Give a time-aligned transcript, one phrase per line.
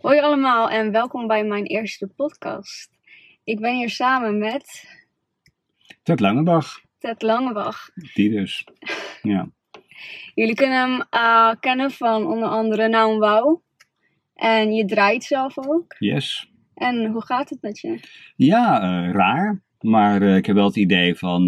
[0.00, 2.90] Hoi allemaal en welkom bij mijn eerste podcast.
[3.44, 4.84] Ik ben hier samen met
[6.02, 7.88] Ted Langebach, Ted Langebach.
[8.14, 8.66] die dus.
[9.22, 9.48] Ja.
[10.34, 13.62] Jullie kunnen hem eh, kennen van onder andere Naam Wauw.
[14.34, 15.94] En je draait zelf ook.
[15.98, 16.50] Yes.
[16.74, 18.00] En hoe gaat het met je?
[18.36, 19.62] Ja, eh, raar.
[19.80, 21.46] Maar eh, ik heb wel het idee van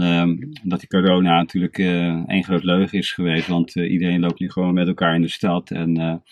[0.62, 1.78] dat die corona natuurlijk
[2.26, 3.46] één groot leugen is geweest.
[3.46, 5.70] Want iedereen loopt nu gewoon met elkaar in de stad.
[5.70, 6.23] En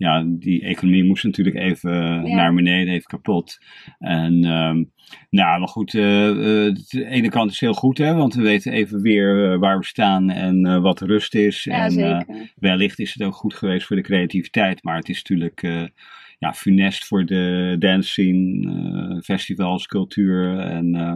[0.00, 1.92] ja, die economie moest natuurlijk even
[2.26, 2.34] Ja.
[2.36, 3.58] naar beneden, even kapot.
[3.98, 4.84] En ehm,
[5.30, 8.72] nou, maar goed, eh, eh, de ene kant is heel goed, hè, want we weten
[8.72, 11.64] even weer eh, waar we staan en eh, wat rust is.
[11.64, 12.20] Ja, en, eh,
[12.56, 15.82] wellicht is het ook goed geweest voor de creativiteit, maar het is natuurlijk eh,
[16.38, 18.70] ja, funest voor de dance scene,
[19.14, 20.58] eh, festivals, cultuur.
[20.58, 21.14] En, eh,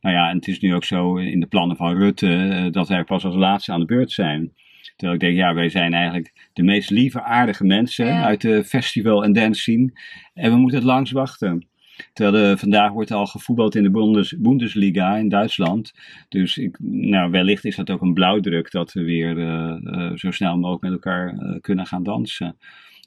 [0.00, 2.88] nou ja, en het is nu ook zo in de plannen van Rutte eh, dat
[2.88, 4.52] wij pas als laatste aan de beurt zijn.
[4.96, 8.24] Terwijl ik denk, ja, wij zijn eigenlijk de meest lieve, aardige mensen Ja.
[8.24, 9.92] uit de festival- en dance scene.
[10.34, 11.66] En we moeten het langs wachten.
[12.12, 15.92] Terwijl de, vandaag wordt al gevoetbald in de Bundes, Bundesliga in Duitsland.
[16.28, 20.30] Dus ik, nou, wellicht is dat ook een blauwdruk dat we weer eh, eh, zo
[20.30, 22.56] snel mogelijk met elkaar eh, kunnen gaan dansen.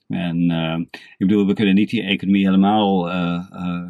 [0.08, 0.80] En eh,
[1.18, 3.90] ik bedoel, we kunnen niet die economie helemaal eh, eh,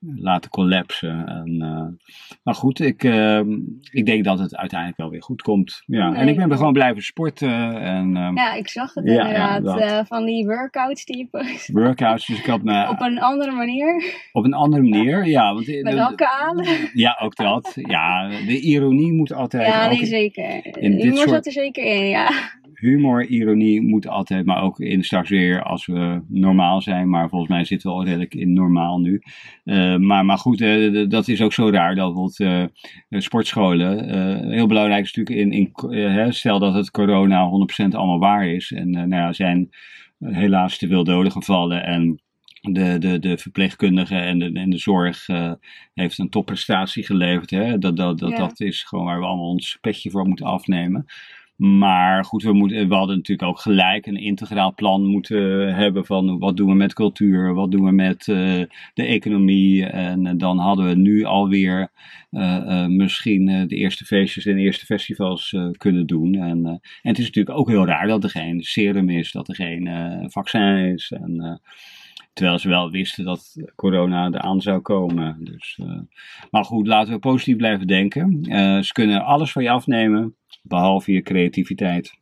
[0.00, 1.26] laten collapsen.
[1.26, 2.10] En, eh,
[2.42, 3.40] maar goed, ik, eh,
[3.90, 5.82] ik denk dat het uiteindelijk wel weer goed komt.
[5.86, 6.14] Ja.
[6.14, 9.80] en ik ben gewoon blijven sporten en eh, Ja, ik zag het Ja, inderdaad.
[9.80, 11.68] eh, van die workouts die je post.
[11.72, 12.26] workouts.
[12.26, 14.14] Dus ik had me Op een andere manier.
[14.32, 15.26] op een andere manier.
[15.26, 16.64] Ja, want, Met hakken aan.
[16.92, 17.72] Ja, ook dat.
[17.74, 19.66] Ja, de ironie moet altijd.
[19.66, 20.76] Ja, nee, zeker.
[20.76, 22.30] in dit soort- zat er zeker in, ja.
[22.80, 27.08] Humor, ironie moet altijd, maar ook in straks weer als we normaal zijn.
[27.08, 29.22] Maar volgens mij zitten we al redelijk in normaal nu.
[29.64, 32.70] Eh, maar, maar goed, eh, dat is ook zo raar dat bijvoorbeeld
[33.08, 34.50] eh, sportscholen.
[34.50, 38.72] heel belangrijk is natuurlijk in, stel dat het corona 100% allemaal waar is.
[38.72, 39.68] En nou ja, zijn
[40.18, 41.84] helaas te veel doden gevallen.
[41.84, 42.20] En
[42.60, 45.26] de, de, de verpleegkundigen en de, en de zorg
[45.94, 47.50] heeft een topprestatie geleverd.
[47.50, 47.78] Hè?
[47.78, 48.36] Dat, dat, dat, Ja.
[48.36, 51.06] dat is gewoon waar we allemaal ons petje voor moeten afnemen.
[51.60, 56.38] Maar goed, we, moeten, we hadden natuurlijk ook gelijk een integraal plan moeten hebben van
[56.38, 58.62] wat doen we met cultuur, wat doen we met eh,
[58.94, 59.86] de economie.
[59.86, 61.90] En eh, dan hadden we nu alweer
[62.30, 66.34] eh, misschien de eerste feestjes en de eerste festivals kunnen doen.
[66.34, 69.54] En, en het is natuurlijk ook heel raar dat er geen serum is, dat er
[69.54, 69.88] geen
[70.30, 71.10] vaccin is.
[71.10, 71.60] En,
[72.32, 75.36] Terwijl ze wel wisten dat corona eraan zou komen.
[75.44, 75.98] Dus, eh,
[76.50, 78.40] maar goed, laten we positief blijven denken.
[78.42, 82.18] Eh, ze kunnen alles van je afnemen, behalve je creativiteit.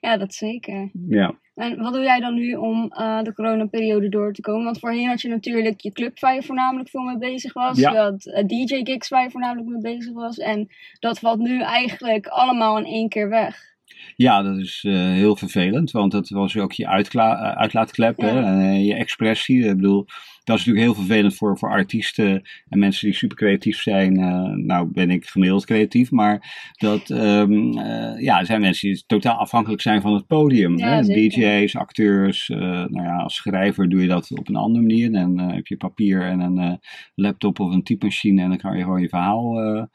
[0.00, 0.90] Ja, dat zeker.
[1.08, 4.64] Ja, En wat doe jij dan nu om eh, de coronaperiode door te komen?
[4.64, 7.78] Want voorheen had je natuurlijk je club waar je voornamelijk veel mee bezig was.
[7.78, 7.90] Ja.
[7.90, 10.38] Je had DJ-gigs waar je voornamelijk mee bezig was.
[10.38, 10.68] En
[10.98, 13.71] dat valt nu eigenlijk allemaal in één keer weg.
[14.16, 18.42] Ja dat is eh, heel vervelend, want dat was ook je uitkla- eh, uitlaatklep, hè,
[18.42, 19.64] en, je expressie.
[19.64, 20.06] Ik bedoel,
[20.44, 24.16] dat is natuurlijk heel vervelend voor, voor artiesten en mensen die super creatief zijn.
[24.16, 29.04] Eh, nou ben ik gemiddeld creatief, maar dat ehm, eh, ja, er zijn mensen die
[29.06, 30.78] totaal afhankelijk zijn van het podium.
[30.78, 31.02] Ja, hè?
[31.02, 32.50] DJ's, acteurs.
[32.50, 35.12] eh, nou ja, als schrijver doe je dat op een andere manier.
[35.12, 36.80] Dan heb je papier en een
[37.14, 39.88] laptop of een typemachine en dan kan je gewoon je verhaal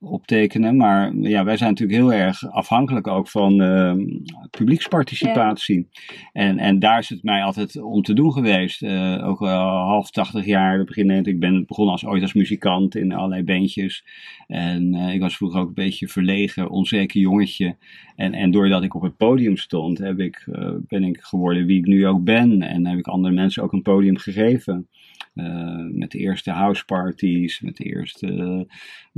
[0.00, 0.76] optekenen.
[0.76, 4.06] Maar ja, wij zijn natuurlijk heel erg afhankelijk ook van ehm,
[4.50, 5.88] publieksparticipatie.
[6.32, 8.82] En, en daar is het mij altijd om te doen geweest.
[8.82, 12.96] Eh, ook al half tachtig jaar, begin 90, ik ben begonnen als, ooit als muzikant
[12.96, 14.04] in allerlei bandjes.
[14.46, 17.76] En eh, ik was vroeger ook een beetje verlegen, onzeker jongetje.
[18.16, 21.78] En, en doordat ik op het podium stond, heb ik, eh, ben ik geworden wie
[21.78, 22.62] ik nu ook ben.
[22.62, 24.88] En heb ik andere mensen ook een podium gegeven.
[25.34, 28.76] Eh, met de eerste houseparties, met de eerste eh,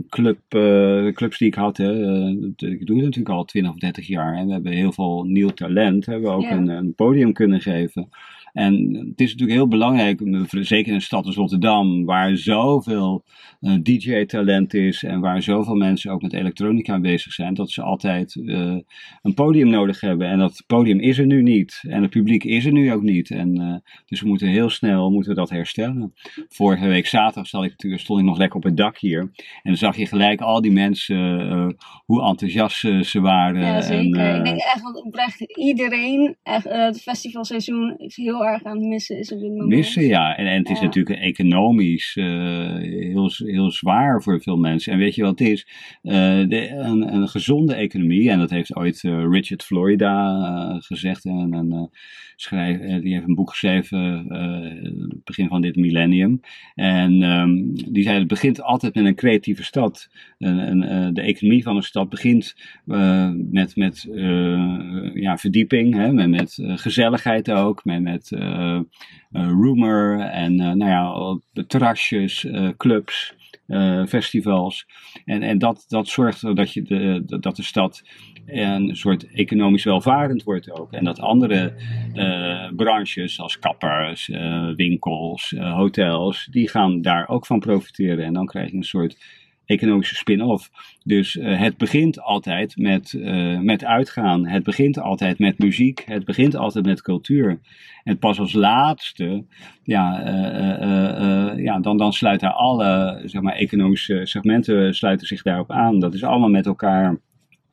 [0.09, 1.77] club, eh, clubs die ik had.
[1.77, 2.29] Hè.
[2.57, 4.37] Ik doe het natuurlijk al 20 of 30 jaar.
[4.37, 6.07] En we hebben heel veel nieuw talent.
[6.07, 6.51] Hebben we ook Ja.
[6.51, 8.09] een, een podium kunnen geven.
[8.57, 10.21] En het is natuurlijk heel belangrijk,
[10.51, 13.25] zeker in een stad als Rotterdam, waar zoveel
[13.61, 18.35] eh, DJ-talent is en waar zoveel mensen ook met elektronica bezig zijn, dat ze altijd
[18.47, 18.77] eh,
[19.23, 20.29] een podium nodig hebben.
[20.29, 21.83] En dat podium is er nu niet.
[21.89, 23.31] En het publiek is er nu ook niet.
[23.31, 26.13] En, eh, dus we moeten heel snel moeten we dat herstellen.
[26.49, 29.21] Vorige week zaterdag zat ik, stond ik nog lekker op het dak hier.
[29.21, 29.31] En
[29.63, 33.61] dan zag je gelijk al die mensen, hoe enthousiast ze, ze waren.
[33.61, 34.21] Ja, zeker.
[34.21, 38.87] En, ik denk echt, want oprecht iedereen, echt, het festivalseizoen is heel erg aan het
[38.87, 39.69] missen is op dit moment.
[39.69, 40.37] Missen, ja.
[40.37, 40.85] En, en het is Ja.
[40.85, 44.93] natuurlijk economisch eh, heel, heel zwaar voor veel mensen.
[44.93, 45.67] En weet je wat het is?
[46.03, 46.13] Eh,
[46.49, 51.25] de, een, een gezonde economie, en dat heeft ooit eh, Richard Florida gezegd,
[52.37, 54.27] schrijver, eh, die heeft een boek geschreven,
[55.25, 56.41] begin van dit millennium.
[56.75, 57.55] En ehm,
[57.93, 60.09] die zei, het begint altijd met een creatieve stad.
[60.39, 62.57] En, en, de economie van een stad begint
[63.51, 64.09] met, met
[65.15, 68.36] ja, verdieping, hè, met, met gezelligheid ook, met, met
[69.31, 72.47] Rumor en nou ja, terrasjes,
[72.77, 73.35] clubs.
[74.09, 74.87] festivals.
[75.25, 78.03] En, en dat, dat zorgt ervoor dat, je de, dat de stad
[78.47, 80.93] een soort economisch welvarend wordt ook.
[80.93, 81.75] En dat andere
[82.77, 84.31] branches, zoals kappers,
[84.77, 88.25] winkels, hotels, die gaan daar ook van profiteren.
[88.25, 90.71] En dan krijg je een soort economische spin-off.
[91.05, 94.47] Dus uh, het begint altijd met, uh, met uitgaan.
[94.47, 96.03] Het begint altijd met muziek.
[96.07, 97.61] Het begint altijd met cultuur.
[98.05, 99.45] En pas als laatste,
[99.83, 105.99] ja, uh, ja dan, dan sluiten alle zeg maar, economische segmenten sluiten zich daarop aan.
[105.99, 107.21] Dat is allemaal met elkaar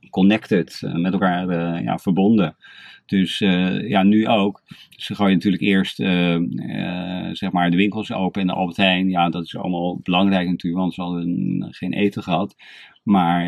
[0.09, 2.55] connected, met elkaar ja, verbonden.
[3.05, 4.61] Dus uh, ja, nu ook.
[4.89, 9.09] Ze gooien natuurlijk eerst uh, uh, zeg maar de winkels open en de Albert Heijn.
[9.09, 12.55] Ja, dat is allemaal belangrijk natuurlijk, want ze hadden geen eten gehad.
[13.03, 13.45] Maar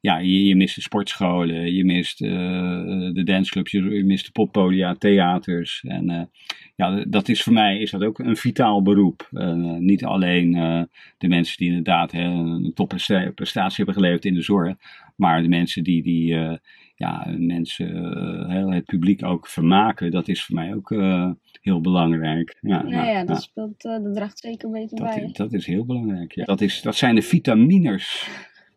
[0.00, 4.94] ja, je, je, mist de sportscholen, je mist de danceclubs, je, je, mist de poppodia,
[4.94, 5.84] theaters.
[5.86, 6.30] En
[6.76, 9.28] ja, dat is voor mij is dat ook een vitaal beroep.
[9.78, 10.52] niet alleen
[11.18, 14.74] de mensen die inderdaad hè, een topprestatie hebben geleverd in de zorg,
[15.16, 16.58] maar de mensen die, die
[16.96, 21.80] ja, mensen, uh, heel het publiek ook vermaken, dat is voor mij ook uh, heel
[21.80, 22.56] belangrijk.
[22.60, 25.22] Ja, ja, ja, dat, speelt, uh, dat draagt zeker een beetje dat bij.
[25.22, 26.32] Is, dat is heel belangrijk.
[26.34, 26.44] Ja.
[26.44, 28.28] Dat, is, dat zijn de vitamines.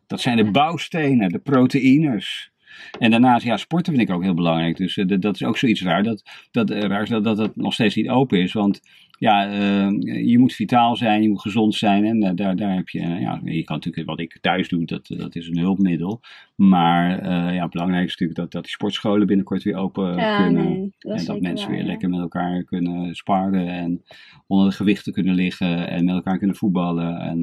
[0.06, 2.50] Dat zijn de bouwstenen, de proteïnes.
[2.98, 4.76] En daarnaast, ja, sporten vind ik ook heel belangrijk.
[4.76, 6.02] Dus dat is ook zoiets raar.
[6.02, 8.52] Dat, dat, raar dat, dat het nog steeds niet open is.
[8.52, 8.80] Want
[9.20, 12.04] ja, uh, je moet vitaal zijn, je moet gezond zijn.
[12.04, 14.84] En uh, daar, daar heb je, uh, ja, je kan natuurlijk wat ik thuis doe,
[14.84, 16.20] dat, dat is een hulpmiddel.
[16.54, 17.24] Maar
[17.54, 20.64] ja, belangrijk is natuurlijk dat, dat die sportscholen binnenkort weer open ja, kunnen.
[20.64, 21.90] Nee, dat en dat mensen waar, weer ja.
[21.90, 24.02] lekker met elkaar kunnen sparen en
[24.46, 27.18] onder de gewichten kunnen liggen en met elkaar kunnen voetballen.
[27.20, 27.42] En,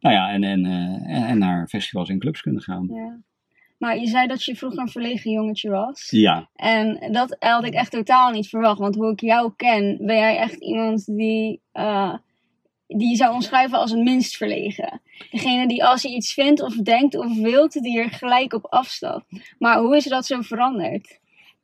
[0.00, 0.64] nou ja, en, en,
[1.04, 2.86] en naar festivals en clubs kunnen gaan.
[2.90, 3.20] Ja.
[3.82, 6.10] Maar je zei dat je vroeger een verlegen jongetje was.
[6.10, 6.48] Ja.
[6.54, 8.78] En dat had ik echt totaal niet verwacht.
[8.78, 12.14] Want hoe ik jou ken, ben jij echt iemand die, uh,
[12.86, 15.00] die je zou omschrijven als een minst verlegen.
[15.30, 19.24] Degene die als hij iets vindt of denkt of wilt, die er gelijk op afstapt.
[19.58, 21.20] Maar hoe is dat zo veranderd?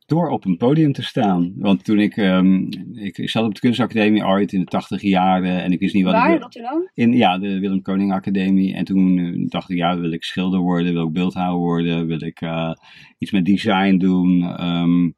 [0.09, 1.53] Door op een podium te staan.
[1.55, 5.63] Want toen ik, um, ik, ik, zat op de kunstacademie ooit in de tachtig jaren
[5.63, 6.89] en ik wist niet wat Waar, ik Rotterdam?
[6.93, 8.75] In, ja, de Willem Koning Academie.
[8.75, 12.23] En toen uh, dacht ik, ja, wil ik schilder worden, wil ik beeldhouwer worden, wil
[12.23, 12.73] ik uh,
[13.17, 14.63] iets met design doen.
[14.65, 15.15] Um,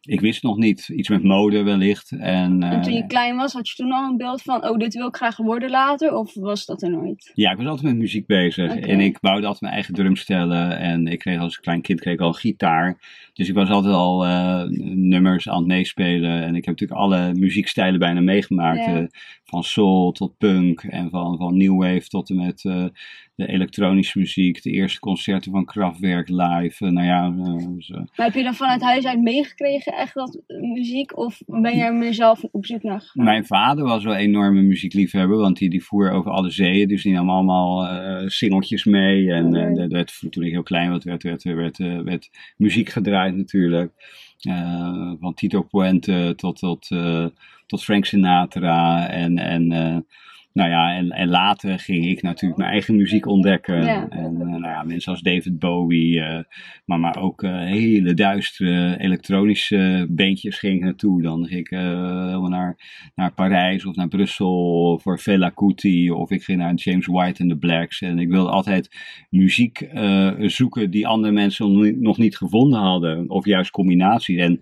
[0.00, 2.10] ik wist nog niet, iets met mode wellicht.
[2.10, 4.94] En, en toen je klein was, had je toen al een beeld van, oh, dit
[4.94, 6.14] wil ik graag worden later?
[6.14, 7.30] Of was dat er nooit?
[7.34, 8.76] Ja, ik was altijd met muziek bezig.
[8.76, 10.78] En ik bouwde altijd mijn eigen drumstellen.
[10.78, 12.98] En ik kreeg als klein kind kreeg ik al een gitaar.
[13.32, 14.62] Dus ik was altijd al uh,
[14.94, 16.42] nummers aan het meespelen.
[16.42, 18.84] En ik heb natuurlijk alle muziekstijlen bijna meegemaakt.
[18.84, 19.00] Ja.
[19.00, 19.06] Uh,
[19.44, 20.82] van soul tot punk.
[20.82, 22.84] En van, van new wave tot en met uh,
[23.40, 24.62] de elektronische muziek.
[24.62, 26.90] De eerste concerten van Kraftwerk live.
[26.90, 27.34] nou ja,
[27.78, 27.94] zo.
[27.94, 31.16] Maar heb je dan vanuit huis uit meegekregen echt dat muziek?
[31.16, 33.24] Of ben je er meer zelf op zoek naar gegaan?
[33.24, 35.36] Mijn vader was wel een enorme muziekliefhebber.
[35.36, 36.88] Want die, die voer over alle zeeën.
[36.88, 39.32] Dus die nam allemaal uh, singeltjes mee.
[39.32, 43.92] En uh, werd, toen ik heel klein werd, werd, werd, werd, werd muziek gedraaid natuurlijk.
[44.48, 47.26] Uh, van Tito Puente tot, tot, uh,
[47.66, 49.08] tot Frank Sinatra.
[49.08, 50.06] En, en,
[50.52, 53.84] nou ja, en, en later ging ik natuurlijk mijn eigen muziek ontdekken.
[53.84, 54.08] Ja.
[54.08, 56.22] En nou ja, mensen als David Bowie,
[56.84, 61.22] maar, maar ook hele duistere elektronische beentjes ging ik naartoe.
[61.22, 62.76] Dan ging ik helemaal naar,
[63.14, 66.10] naar Parijs of naar Brussel voor Fela Kuti.
[66.10, 68.00] Of ik ging naar James White en de Blacks.
[68.00, 68.96] En ik wilde altijd
[69.30, 69.88] muziek
[70.38, 73.30] zoeken die andere mensen nog niet gevonden hadden.
[73.30, 74.38] Of juist combinaties.
[74.38, 74.60] En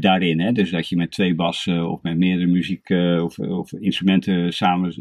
[0.00, 2.90] daarin, hè, dus dat je met twee bassen of met meerdere muziek
[3.22, 4.92] of, of, instrumenten samen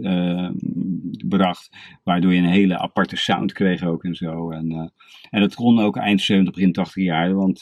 [1.27, 4.51] bracht, waardoor je een hele aparte sound kreeg ook en zo.
[4.51, 4.93] En,
[5.29, 7.61] en dat kon ook eind 70, begin 80 jaar, want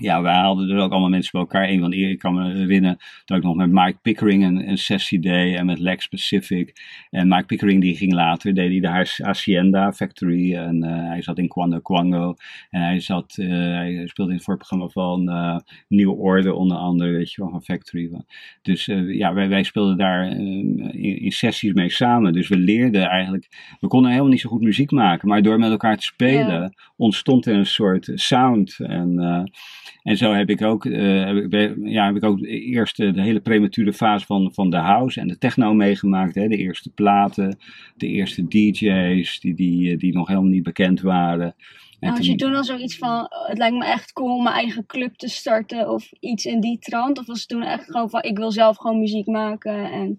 [0.00, 1.68] ja, wij hadden er ook allemaal mensen bij elkaar.
[1.68, 4.78] Een van de ik kan me herinneren dat ik nog met Mike Pickering een, een
[4.78, 6.72] sessie deed en met Lex Pacific.
[7.10, 11.38] En Mike Pickering die ging later, deed hij de Hacienda Factory en uh, hij zat
[11.38, 12.34] in Quando Quango.
[12.70, 15.56] En hij, zat, uh, hij speelde in het voorprogramma van uh,
[15.88, 18.10] Nieuwe Orde onder andere, weet je wel, van Factory.
[18.62, 22.32] Dus ja, wij, wij speelden daar in, in, sessies mee samen.
[22.32, 25.70] Dus we leerden eigenlijk, we konden helemaal niet zo goed muziek maken, maar door met
[25.70, 26.72] elkaar te spelen ja.
[26.96, 29.48] ontstond er een soort sound en...
[30.02, 33.40] En zo heb ik ook, uh, heb ik, ja, heb ik ook eerst de hele
[33.40, 36.34] premature fase van, van de house en de techno meegemaakt.
[36.34, 36.48] Hè?
[36.48, 37.58] De eerste platen,
[37.96, 41.54] de eerste DJ's die, die, die nog helemaal niet bekend waren.
[42.00, 44.86] En had je toen al zoiets van, het lijkt me echt cool om mijn eigen
[44.86, 47.18] club te starten of iets in die trant?
[47.18, 50.18] Of was het toen echt gewoon van, ik wil zelf gewoon muziek maken en...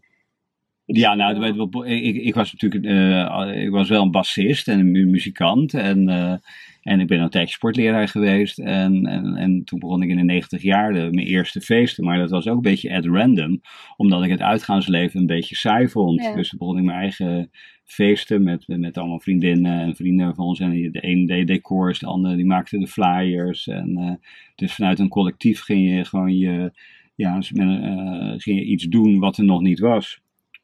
[0.86, 1.46] Ja, nou,
[1.86, 5.74] ik, ik was natuurlijk uh, ik was wel een bassist en een muzikant.
[5.74, 6.34] En, uh,
[6.82, 8.60] en ik ben een tijdje sportleraar geweest.
[8.60, 12.04] En, en, en toen begon ik in de 90 jaar de, mijn eerste feesten.
[12.04, 13.62] Maar dat was ook een beetje at random.
[13.98, 16.34] Omdat ik het uitgaansleven een beetje saai vond.
[16.36, 17.52] Dus toen begon ik mijn eigen
[17.84, 20.60] feesten met, met allemaal vriendinnen en vrienden van ons.
[20.60, 23.68] En de een deed decors, de andere die maakte de flyers.
[23.68, 24.12] En uh,
[24.56, 26.72] dus vanuit een collectief ging je gewoon je,
[27.16, 30.22] ja, ging je iets doen wat er nog niet was.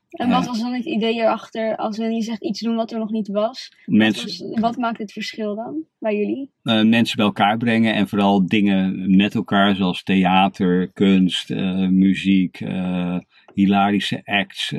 [0.10, 3.12] En wat was dan het idee erachter als je zegt iets doen wat er nog
[3.12, 3.72] niet was?
[3.86, 6.52] Mensen, wat, wat, maakt het verschil dan bij jullie?
[6.64, 12.60] Uh, mensen bij elkaar brengen en vooral dingen met elkaar zoals theater, kunst, uh, muziek,
[12.60, 13.18] uh,
[13.54, 14.74] hilarische acts,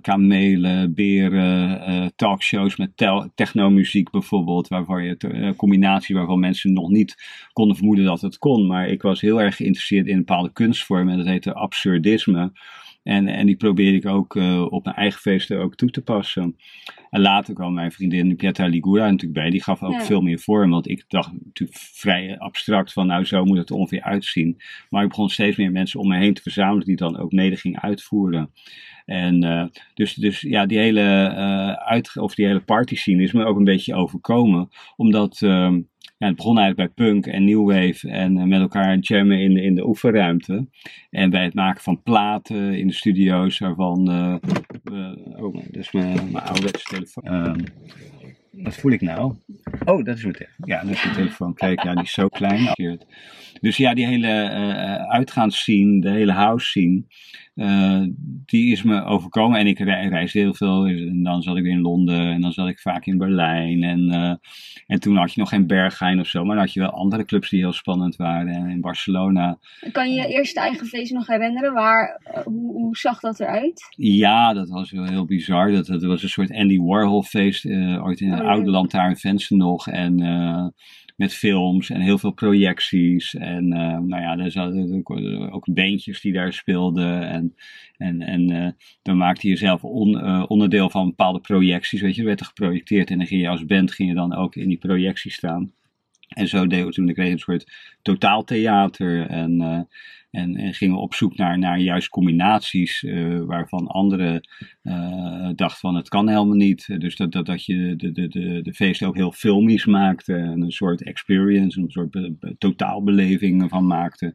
[0.00, 2.90] kamelen, beren, talkshows met
[3.34, 7.16] technomuziek bijvoorbeeld, waarvan je een combinatie waarvan mensen nog niet
[7.52, 8.66] konden vermoeden dat het kon.
[8.66, 12.52] Maar ik was heel erg geïnteresseerd in een bepaalde kunstvorm en dat heette absurdisme.
[13.04, 16.56] En, en die probeer ik ook uh, op mijn eigen feesten ook toe te passen.
[17.10, 19.50] En later kwam mijn vriendin Pietra Ligura natuurlijk bij.
[19.50, 20.70] Die gaf ook veel meer vorm.
[20.70, 24.62] Want ik dacht natuurlijk vrij abstract van nou zo moet het ongeveer uitzien.
[24.90, 27.56] Maar ik begon steeds meer mensen om me heen te verzamelen die dan ook mede
[27.56, 28.50] gingen uitvoeren.
[29.04, 33.32] En uh, dus, dus ja, die hele, uh, uit, of die hele party scene is
[33.32, 34.68] me ook een beetje overkomen.
[34.96, 35.76] Omdat uh,
[36.24, 39.56] ja, het begon eigenlijk bij punk en new wave en uh, met elkaar jammen in,
[39.56, 40.66] in de oefenruimte.
[41.10, 44.08] En bij het maken van platen in de studio's waarvan...
[45.36, 47.24] oh, dat is mijn, mijn ouderwetse telefoon.
[47.24, 47.60] Ehm,
[48.50, 49.34] wat voel ik nou?
[49.84, 50.66] Oh, dat is mijn telefoon.
[50.66, 51.54] Ja, dat is mijn telefoon.
[51.54, 52.68] Kijk, ja, die is zo klein.
[53.60, 54.48] Dus ja, die hele
[55.08, 57.02] uitgaansscene, de hele house scene,
[58.46, 59.58] die is me overkomen.
[59.58, 60.86] En ik reis heel veel.
[60.86, 63.82] En dan zat ik weer in Londen en dan zat ik vaak in Berlijn.
[63.82, 64.34] En, uh,
[64.86, 67.24] en toen had je nog geen Berghain of zo, maar dan had je wel andere
[67.24, 68.48] clubs die heel spannend waren.
[68.48, 69.58] En in Barcelona.
[69.92, 71.72] Kan je je eerste eigen feest nog herinneren?
[71.72, 73.86] Waar, hoe, hoe, zag dat eruit?
[73.96, 75.72] Ja, dat was wel heel bizar.
[75.72, 77.66] Dat, dat was een soort Andy Warhol feest.
[77.66, 79.88] ooit in een oh, oude land daar in Vensen nog.
[79.88, 80.22] En
[81.16, 83.34] met films en heel veel projecties.
[83.34, 85.02] En uh, nou ja, er zaten
[85.52, 87.28] ook, bandjes die daar speelden.
[87.28, 87.54] En,
[87.96, 88.68] en, en uh,
[89.02, 92.00] dan maakte je zelf on, onderdeel van bepaalde projecties.
[92.00, 94.34] Weet je, er werd er geprojecteerd en dan ging je als band ging je dan
[94.34, 95.72] ook in die projectie staan.
[96.28, 99.26] En zo we toen, ik een soort totaaltheater.
[99.26, 99.88] En,
[100.34, 104.48] en, en, gingen we op zoek naar, naar juist combinaties uh, waarvan anderen
[104.82, 107.00] uh, dachten van het kan helemaal niet.
[107.00, 110.34] Dus dat, dat, dat je de, de, de, de feesten ook heel filmisch maakte.
[110.34, 114.34] En een soort experience, een soort be, be, totaalbeleving van maakte.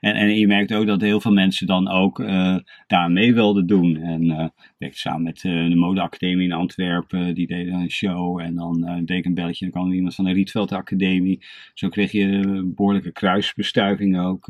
[0.00, 3.66] En, en je merkt ook dat heel veel mensen dan ook uh, daar mee wilden
[3.66, 3.96] doen.
[3.96, 7.34] En werkte samen met de modeacademie in Antwerpen.
[7.34, 8.40] Die deden een show.
[8.40, 9.70] En dan deed ik een belletje.
[9.70, 11.42] Dan kwam iemand van de Rietveld Academie.
[11.74, 14.48] Zo kreeg je behoorlijke kruisbestuiving ook.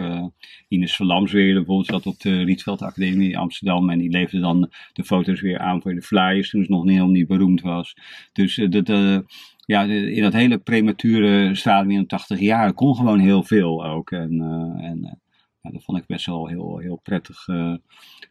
[0.90, 3.90] Ines Verlamsweer bijvoorbeeld zat op de Rietveld Academie in Amsterdam.
[3.90, 7.08] En die leverde dan de foto's weer aan voor de flyers toen ze nog helemaal
[7.08, 7.94] niet beroemd was.
[8.32, 9.18] Dus uh, dat, uh,
[9.66, 14.10] ja, in dat hele premature stadium in de 80 jaar kon gewoon heel veel ook.
[14.10, 14.40] En,
[14.80, 15.20] en
[15.62, 17.74] dat vond ik best wel heel, heel prettig uh,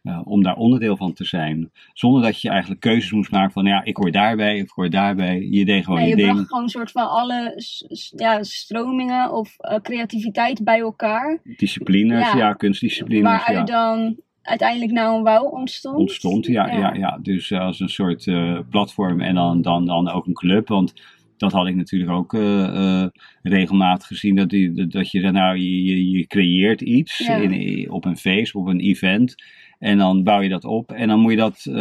[0.02, 1.70] uh, om daar onderdeel van te zijn.
[1.92, 5.46] Zonder dat je eigenlijk keuzes moest maken van ja, ik hoor daarbij ik hoor daarbij.
[5.50, 6.32] Je deed gewoon ja, je, je ding.
[6.32, 7.62] bracht gewoon een soort van alle
[8.16, 11.40] ja, stromingen of uh, creativiteit bij elkaar.
[11.56, 13.22] Disciplines, ja, ja kunstdisciplines.
[13.22, 15.96] Waaruit dan uiteindelijk nou een wouw ontstond.
[15.96, 16.66] Ontstond, ja.
[16.66, 16.78] ja.
[16.78, 17.18] ja, ja.
[17.22, 18.24] Dus als een soort
[18.70, 20.68] platform en dan, dan, dan ook een club.
[20.68, 20.94] Want
[21.40, 23.06] dat had ik natuurlijk ook uh, uh,
[23.42, 24.36] regelmatig gezien.
[24.36, 28.80] Dat, die, dat je, nou, je, je creëert iets in, op een feest, op een
[28.80, 29.34] event.
[29.78, 30.92] En dan bouw je dat op.
[30.92, 31.74] En dan moet je dat uh,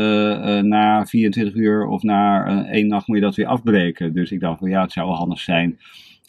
[0.59, 4.13] na 24 uur of na één nacht moet je dat weer afbreken.
[4.13, 5.79] Dus ik dacht, well, ja, het zou wel handig zijn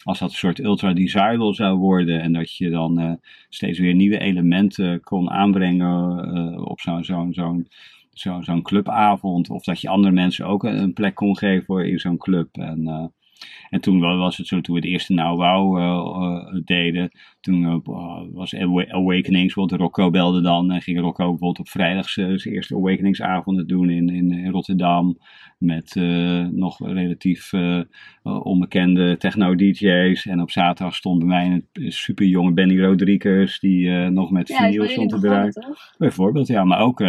[0.03, 2.21] als dat een soort ultra desirable zou worden.
[2.21, 3.19] En dat je dan
[3.49, 7.67] steeds weer nieuwe elementen kon aanbrengen op zo'n zo'n zo'n
[8.13, 9.49] zo'n zo clubavond.
[9.49, 12.57] Of dat je andere mensen ook een plek kon geven in zo'n club.
[12.57, 13.05] En uh,
[13.69, 17.61] en toen was het zo, toen we het eerste Nou Wow uh, uh, deden, toen
[17.61, 17.75] uh,
[18.31, 23.67] was Awakenings, bijvoorbeeld Rocco belde dan en ging Rocco bijvoorbeeld op vrijdag zijn eerste Awakeningsavonden
[23.67, 25.17] doen in, in Rotterdam.
[25.57, 25.95] Met
[26.51, 27.51] nog relatief
[28.23, 30.25] onbekende techno-dj's.
[30.25, 34.57] En op zaterdag stond bij mij een super jonge Benny Rodriguez, die nog met ja,
[34.57, 35.75] vinyl stond te draaien.
[35.97, 37.03] Bijvoorbeeld, ja, maar ook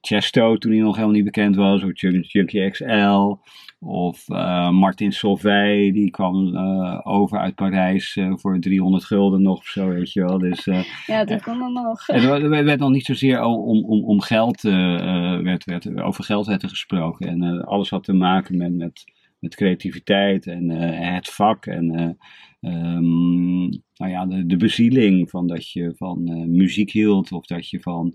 [0.00, 3.36] Chesto toen hij nog helemaal niet bekend was, of Junkie XL.
[3.84, 4.28] Of
[4.70, 5.61] Martin Solveig,
[5.92, 10.24] die kwam uh, over uit Parijs uh, voor 300 gulden nog of zo, weet je
[10.24, 10.38] wel.
[10.38, 10.68] Dus,
[11.06, 12.08] ja, dat kon dan nog.
[12.08, 16.68] Er werd nog niet zozeer om, om, om geld, werd, werd, over geld werd er
[16.68, 17.28] gesproken.
[17.28, 19.04] En alles had te maken met, met,
[19.38, 21.66] met creativiteit en het vak.
[21.66, 22.18] En
[22.60, 27.70] um, nou ja, de, de bezieling van dat je van eh, muziek hield, of dat
[27.70, 28.14] je van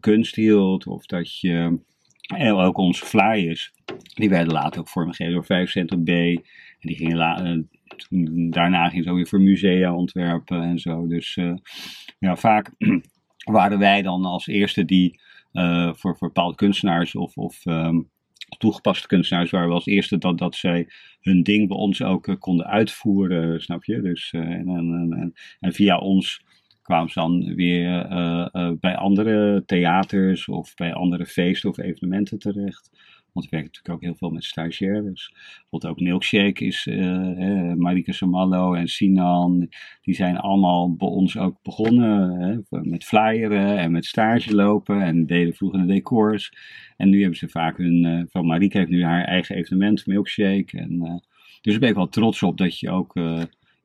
[0.00, 1.78] kunst hield, of dat je.
[2.34, 3.72] En ook onze flyers,
[4.14, 6.08] die werden later ook vormgegeven door 5 cent op B.
[6.08, 6.42] En
[6.80, 11.06] die gingen toen, daarna ging het ook weer voor musea ontwerpen en zo.
[11.06, 11.38] Dus
[12.18, 12.74] ja, vaak
[13.58, 15.20] waren wij dan als eerste die
[15.52, 18.10] voor, voor bepaalde kunstenaars of, of um,
[18.58, 20.88] toegepaste kunstenaars waren we als eerste dat, dat zij
[21.20, 24.00] hun ding bij ons ook konden uitvoeren, snap je?
[24.00, 26.44] Dus, en, en, en, via ons
[26.86, 32.90] kwamen ze dan weer uh, bij andere theaters of bij andere feesten of evenementen terecht.
[33.32, 35.32] Want ik werk natuurlijk ook heel veel met stagiaires.
[35.32, 39.68] Bijvoorbeeld ook Milkshake is, uh, Marike Samallo en Sinan,
[40.02, 45.26] die zijn allemaal bij ons ook begonnen hè, met flyeren en met stage lopen en
[45.26, 46.52] deden vroeger de decors.
[46.96, 50.78] En nu hebben ze vaak hun, van Marike heeft nu haar eigen evenement, Milkshake.
[50.78, 51.22] En,
[51.60, 53.14] dus daar ben ik wel trots op dat je ook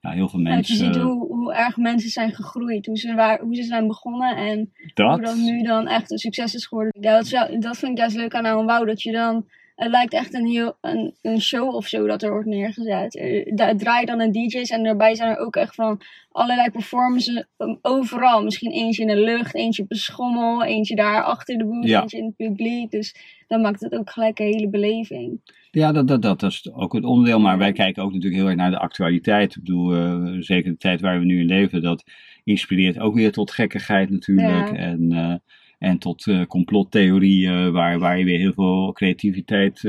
[0.01, 0.75] ja, heel veel mensen.
[0.75, 3.87] Ja, je ziet hoe, hoe erg mensen zijn gegroeid, hoe ze, waar, hoe ze zijn
[3.87, 5.09] begonnen en dat?
[5.09, 7.01] hoe dat nu dan echt een succes is geworden.
[7.01, 9.45] Ja, dat, dat vind ik juist leuk aan Nou Wauw, dat je dan.
[9.75, 13.21] Het lijkt echt een, heel, een, een show of zo dat er wordt neergezet.
[13.55, 17.79] Daar draait dan een DJ's en daarbij zijn er ook echt van allerlei performances um,
[17.81, 18.43] overal.
[18.43, 22.17] Misschien eentje in de lucht, eentje op een schommel, eentje daar achter de boel, eentje
[22.17, 22.91] in het publiek.
[22.91, 23.15] Dus
[23.47, 25.39] dan maakt het ook gelijk een hele beleving.
[25.71, 27.39] Ja, dat, dat, dat, is ook het onderdeel.
[27.39, 29.55] Maar wij kijken ook natuurlijk heel erg naar de actualiteit.
[29.55, 32.03] Ik bedoel, uh, zeker de tijd waar we nu in leven, dat
[32.43, 34.67] inspireert ook weer tot gekkigheid natuurlijk.
[34.67, 34.75] Ja.
[34.75, 35.33] En, uh,
[35.77, 39.85] en tot uh, complottheorieën, waar, waar je weer heel veel creativiteit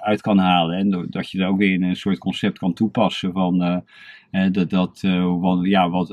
[0.00, 0.78] uit kan halen.
[0.78, 3.82] En dat je dat ook weer in een soort concept kan toepassen van
[4.52, 5.00] dat, dat
[5.62, 6.08] ja, wat,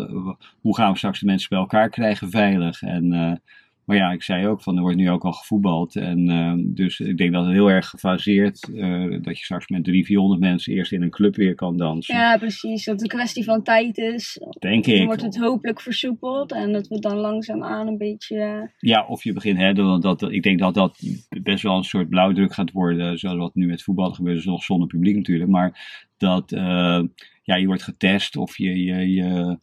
[0.61, 2.81] hoe gaan we straks de mensen bij elkaar krijgen veilig.
[2.81, 3.41] En
[3.85, 5.95] maar ja, ik zei ook van er wordt nu ook al gevoetbald.
[5.95, 9.83] En uh, dus ik denk dat het heel erg gefaseerd uh, dat je straks met
[9.83, 12.15] 300, 400 mensen eerst in een club weer kan dansen.
[12.15, 12.85] Ja, precies.
[12.85, 14.41] Dat het een kwestie van tijd is.
[14.59, 14.97] Denk ik.
[14.97, 18.71] Dan wordt het hopelijk versoepeld en dat we dan langzaamaan een beetje.
[18.77, 20.99] Ja, of je begint, hè, dat, dat, ik denk dat dat
[21.41, 23.19] best wel een soort blauwdruk gaat worden.
[23.19, 25.49] Zoals wat nu met voetbal gebeurt, is nog zonder publiek natuurlijk.
[25.49, 27.01] Maar dat uh,
[27.43, 28.83] ja, je wordt getest of je.
[28.83, 29.59] je, je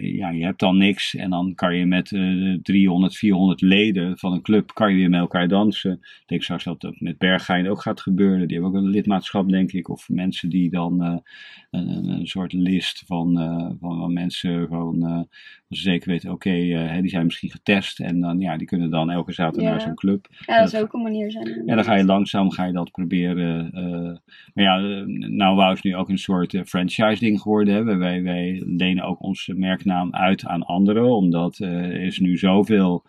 [0.00, 4.32] ja, je hebt dan niks en dan kan je met uh, 300, 400 leden van
[4.32, 5.92] een club kan je weer met elkaar dansen.
[5.92, 8.48] Ik denk straks dat dat met Bergheim ook gaat gebeuren.
[8.48, 9.88] Die hebben ook een lidmaatschap, denk ik.
[9.88, 11.16] Of mensen die dan uh,
[11.70, 13.34] een, een, soort list van,
[13.80, 15.28] van mensen gewoon
[15.68, 19.10] ze zeker weten, oké, okay, die zijn misschien getest en dan, ja, die kunnen dan
[19.10, 19.70] elke zaterdag ja.
[19.70, 20.26] naar zo'n club.
[20.46, 21.62] Ja, dat zou ook een manier zijn.
[21.66, 23.70] Ja, dan ga je langzaam ga je dat proberen.
[24.54, 24.78] maar ja,
[25.28, 27.74] nou wou is nu ook een soort franchise ding geworden.
[27.74, 27.96] Hè.
[27.96, 33.04] Wij, wij lenen ook onze merknaam uit aan anderen, omdat er is nu zoveel,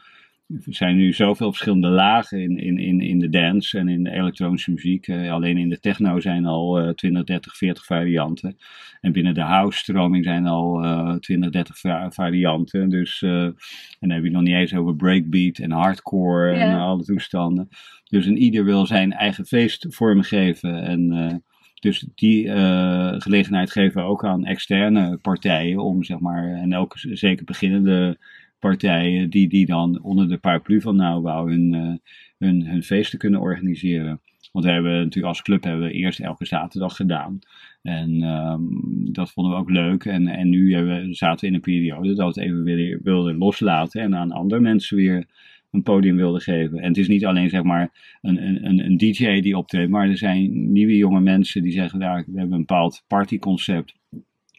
[0.48, 4.12] er zijn nu zoveel verschillende lagen in, in, in, in de dance en in de
[4.12, 5.08] elektronische muziek.
[5.08, 8.58] Uh, alleen in de techno zijn al uh, 20, 30, 40 varianten.
[9.02, 12.90] En binnen de house-stroming zijn al uh, 20, 30 varianten.
[12.90, 13.56] Dus, uh, en
[14.00, 17.68] dan heb je nog niet eens over breakbeat en hardcore en alle toestanden.
[18.04, 20.84] Dus een ieder wil zijn eigen feest vormgeven.
[20.84, 21.44] En
[21.82, 26.94] dus die uh, gelegenheid geven we ook aan externe partijen om zeg maar, en ook
[26.98, 28.17] zeker beginnende
[28.60, 31.94] partijen die, die dan onder de paraplu van Nauwbouw hun, uh,
[32.38, 34.22] hun, hun feesten kunnen organiseren.
[34.52, 37.39] Want we hebben natuurlijk als club hebben we eerst elke zaterdag gedaan.
[37.82, 40.06] En um, dat vonden we ook leuk.
[40.06, 43.38] En, en nu hebben we, zaten we in een periode dat we even weer wilden
[43.38, 45.26] loslaten en aan andere mensen weer
[45.72, 46.80] een podium wilde geven.
[46.80, 50.18] En het is niet alleen zeg maar een, een, een DJ die optreedt, maar er
[50.18, 53.94] zijn nieuwe jonge mensen die zeggen, ja, we hebben een bepaald partyconcept.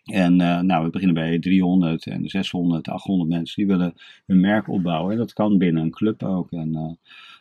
[0.03, 3.95] En uh, nou, we beginnen bij 300 en 600, 800 mensen die willen
[4.27, 5.13] hun merk opbouwen.
[5.13, 6.53] En dat kan binnen een club ook.
[6.53, 6.93] En, uh,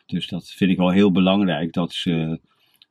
[0.06, 2.40] dus dat vind ik wel heel belangrijk, dat, ze,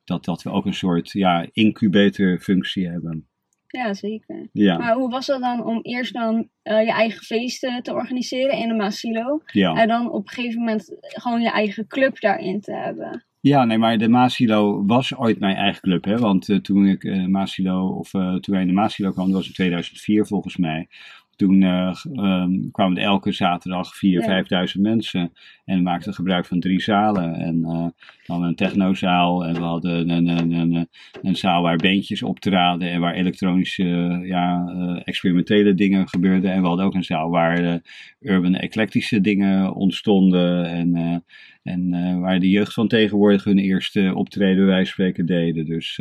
[0.04, 3.28] dat, dat we ook een soort ja, incubatorfunctie hebben.
[3.72, 4.48] Ja, zeker.
[4.52, 4.78] Ja.
[4.78, 8.68] Maar hoe was dat dan om eerst dan uh, je eigen feesten te organiseren in
[8.68, 9.42] de Maasilo?
[9.46, 9.76] Ja.
[9.76, 13.26] En dan op een gegeven moment gewoon je eigen club daarin te hebben?
[13.40, 16.04] Ja, nee, maar de Maasilo was ooit mijn eigen club.
[16.04, 16.18] Hè?
[16.18, 19.48] Want uh, toen ik uh, Maasilo, of toen wij in de Maasilo kwamen, dat was
[19.48, 20.88] in 2004 volgens mij.
[21.36, 24.44] Toen uh, um, kwamen er elke zaterdag 4.000, ja.
[24.76, 25.32] 5.000 mensen.
[25.66, 27.36] En we maakten gebruik van drie zalen.
[27.36, 27.88] En uh,
[28.26, 29.46] dan een technozaal.
[29.46, 30.90] En we hadden een, een, een,
[31.22, 32.90] een, zaal waar bandjes optraden.
[32.90, 36.52] En waar elektronische, ja, uh, experimentele dingen gebeurden.
[36.52, 37.82] En we hadden ook een zaal waar
[38.20, 40.66] urban eclectische dingen ontstonden.
[40.66, 41.24] En,
[41.64, 45.66] en waar de jeugd van tegenwoordig hun eerste optreden, wij spreken, deden.
[45.66, 46.00] Dus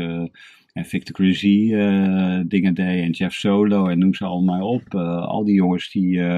[0.73, 4.95] en Victor Crazy uh, dingen deed en Jeff Solo en noem ze allemaal op.
[4.95, 6.37] Uh, al die jongens die, uh,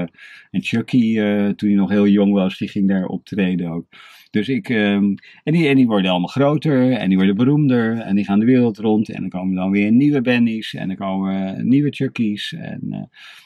[0.51, 1.15] en Chucky
[1.55, 3.85] toen hij nog heel jong was, die ging daar optreden ook.
[4.33, 8.15] Dus ik, ehm, en, die, en die worden allemaal groter en die worden beroemder en
[8.15, 9.09] die gaan de wereld rond.
[9.09, 12.53] En dan komen dan weer nieuwe Bennies en dan komen nieuwe Chuckies.
[12.53, 13.01] En, eh,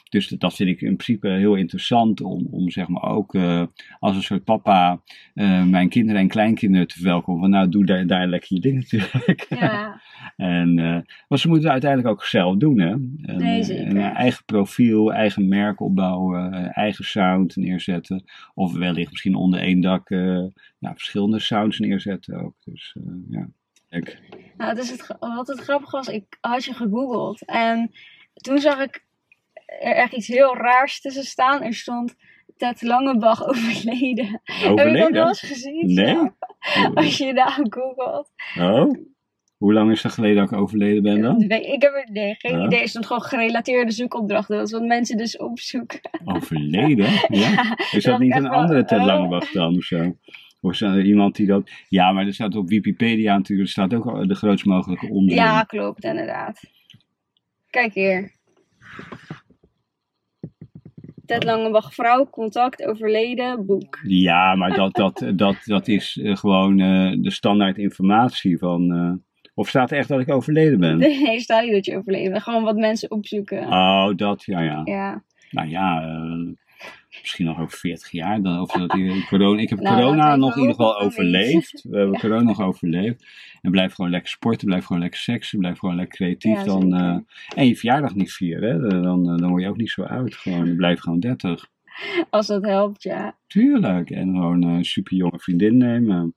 [0.08, 3.62] dus dat vind ik in principe heel interessant om, om zeg maar ook eh,
[3.98, 5.00] als een soort papa
[5.34, 7.40] eh, mijn kinderen en kleinkinderen te verwelkomen.
[7.40, 9.46] Van nou, doe daar, daar lekker je dingen natuurlijk.
[9.48, 10.00] Ja.
[10.36, 12.90] en, uh, maar ze moeten het uiteindelijk ook zelf doen hè.
[12.90, 13.86] En, Nee, zeker.
[13.86, 18.24] en, eigen profiel, eigen merk opbouwen, eigen sound neerzetten.
[18.54, 20.08] Of wellicht misschien onder één dak
[20.78, 22.54] ja, verschillende sounds neerzetten ook.
[22.64, 22.96] Dus
[23.30, 23.48] ja,
[23.88, 24.20] kijk.
[24.56, 27.90] Nou, het, wat het grappige was, ik had je gegoogeld en
[28.34, 29.06] toen zag ik
[29.80, 31.62] er echt iets heel raars tussen staan.
[31.62, 32.14] Er stond
[32.56, 34.40] Ted Langebach overleden.
[34.66, 34.78] Overleden?
[34.78, 35.94] Heb je dat wel eens gezien?
[35.94, 36.14] Nee.
[36.14, 36.34] Zo?
[36.94, 38.30] Als je daar googelt.
[38.58, 38.94] Oh?
[39.56, 41.46] Hoe lang is dat geleden dat ik overleden ben dan?
[41.46, 42.66] Nee, ik heb er nee, geen Ja.
[42.66, 42.80] idee.
[42.80, 44.56] Er stond gewoon gerelateerde zoekopdrachten.
[44.56, 46.00] Dat is wat mensen dus opzoeken.
[46.24, 47.06] Overleden?
[47.38, 47.76] Ja?
[47.90, 49.04] Is dat niet een andere Ted oh.
[49.04, 50.16] Langebach dan of zo?
[50.60, 51.70] Of er iemand die dat...
[51.88, 55.34] Ja, maar er staat op Wikipedia natuurlijk, er staat ook de grootst mogelijke onder.
[55.34, 56.60] Ja, klopt, inderdaad.
[57.70, 58.32] Kijk hier.
[61.28, 63.98] Ted Langebach, vrouw, contact, overleden, boek.
[64.02, 68.92] Ja, maar dat, dat, dat, dat is eh, gewoon eh, de standaard informatie van...
[68.92, 69.12] eh,
[69.54, 70.98] of staat er echt dat ik overleden ben?
[71.22, 72.42] Nee, staat niet dat je overleden bent.
[72.42, 73.66] Gewoon wat mensen opzoeken.
[73.66, 74.80] Oh, dat, ja, ja.
[74.84, 75.22] Ja.
[75.50, 76.16] Nou ja,
[77.20, 78.42] misschien nog over 40 jaar.
[78.42, 81.84] Dan, of dat die corona, ik heb Nou, corona nog in ieder geval overleefd.
[81.88, 83.26] We hebben corona nog overleefd.
[83.60, 86.58] En blijf gewoon lekker sporten, blijf gewoon lekker seksen, blijf gewoon lekker creatief.
[86.58, 87.18] Ja, dan, eh,
[87.54, 89.00] en je verjaardag niet vieren, hè?
[89.00, 90.34] dan, eh, dan word je ook niet zo oud.
[90.34, 91.66] Gewoon, blijf gewoon 30.
[92.30, 93.36] Als dat helpt, ja.
[93.46, 94.10] Tuurlijk.
[94.10, 96.34] En gewoon een super jonge vriendin nemen.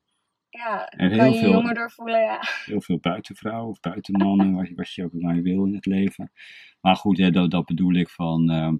[0.58, 2.40] Ja, En kan heel je veel- jonger doorvoelen, ja.
[2.64, 6.32] Heel veel buitenvrouwen of buitenmannen, wat je, wat je ook maar wil in het leven.
[6.80, 8.50] Maar goed, hè, dat, dat bedoel ik van.
[8.50, 8.72] eh,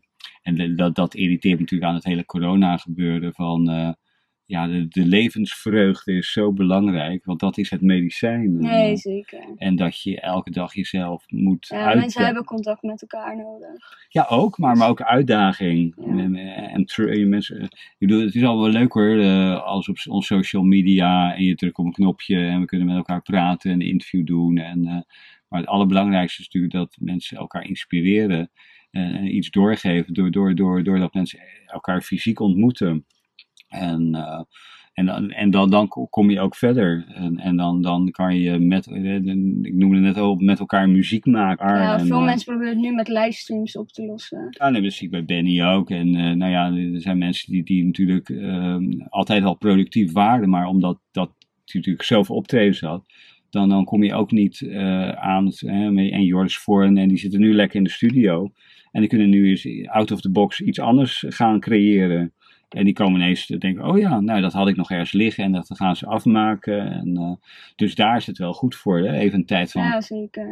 [0.42, 3.34] en dat, dat irriteert me natuurlijk aan het hele corona-gebeuren.
[3.34, 3.92] Van eh,
[4.52, 8.58] ja, de, de levensvreugde is zo belangrijk, want dat is het medicijn.
[8.58, 9.44] Nee, En, zeker.
[9.56, 12.00] en dat je elke dag jezelf moet Ja, uitdagen.
[12.00, 14.06] mensen hebben contact met elkaar nodig.
[14.08, 15.94] Ja, ook, maar, maar ook uitdaging.
[15.96, 16.04] Ja.
[16.04, 20.26] En, en, mensen, ik bedoel, het is al wel leuk hoor, eh, als op ons
[20.26, 23.80] social media en je drukt op een knopje en we kunnen met elkaar praten en
[23.80, 24.58] een interview doen.
[24.58, 25.00] En, eh,
[25.48, 28.50] maar het allerbelangrijkste is natuurlijk dat mensen elkaar inspireren
[28.90, 33.06] en, en iets doorgeven door, door, door, doordat mensen elkaar fysiek ontmoeten.
[33.72, 34.40] En, eh,
[34.92, 37.04] en, dan, en dan, dan kom je ook verder.
[37.14, 39.14] En, en dan, dan kan je met, eh,
[39.62, 41.68] ik noemde net al, met elkaar muziek maken.
[41.68, 44.46] Ja, En, veel eh, mensen proberen het nu met livestreams op te lossen.
[44.50, 45.90] ja, nee, dat zie ik bij Benny ook.
[45.90, 50.66] En nou ja, er zijn mensen die, die natuurlijk ehm, altijd al productief waren, maar
[50.66, 51.30] omdat dat
[51.64, 53.04] natuurlijk zoveel optredens had,
[53.50, 54.68] dan, dan kom je ook niet
[55.14, 55.46] aan.
[55.46, 58.50] Het, en Joris Voorn, en die zitten nu lekker in de studio.
[58.90, 62.32] En die kunnen nu eens out of the box iets anders gaan creëren.
[62.72, 65.44] En die komen ineens te denken, oh ja, nou dat had ik nog ergens liggen
[65.44, 66.90] en dat gaan ze afmaken.
[66.90, 67.32] En, eh,
[67.76, 69.12] dus daar is het wel goed voor, hè?
[69.12, 70.00] even een tijd van Ja,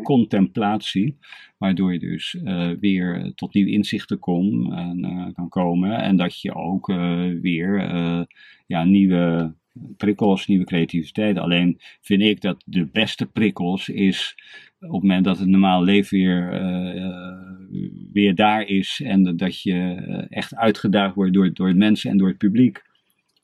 [0.03, 1.19] contemplatie,
[1.59, 6.41] waardoor je dus eh, weer tot nieuwe inzichten kom, en, eh, kan komen en dat
[6.41, 6.87] je ook
[7.41, 7.89] weer
[8.67, 9.55] ja, nieuwe
[9.97, 11.39] prikkels, nieuwe creativiteit.
[11.39, 14.37] Alleen vind ik dat de beste prikkels is
[14.81, 17.39] op het moment dat het normaal leven weer, eh,
[18.13, 22.19] weer daar is en dat je eh, echt uitgedaagd wordt door, door het mensen en
[22.19, 22.83] door het publiek.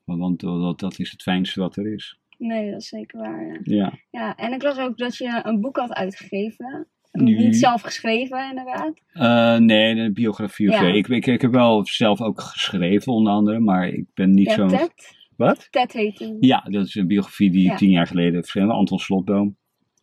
[0.04, 2.18] Want, want dat, dat is het fijnste wat er is.
[2.38, 3.60] Nee, dat is zeker waar.
[3.62, 3.74] Ja.
[3.74, 3.92] Ja.
[4.10, 6.86] ja, en ik las ook dat je een boek had uitgegeven.
[7.12, 8.92] Nu- Niet zelf geschreven, inderdaad.
[9.12, 10.86] Eh, nee, een biografie of Ja.
[10.86, 14.68] Ik, ik, ik heb wel zelf ook geschreven, onder andere, maar ik ben niet zo'n.
[14.68, 15.14] Ted.
[15.36, 15.66] Wat?
[15.70, 16.36] Ted heet.
[16.40, 17.76] Ja, dat is een biografie die Ja.
[17.76, 19.56] tien jaar geleden verscheen, Anton Slotboom.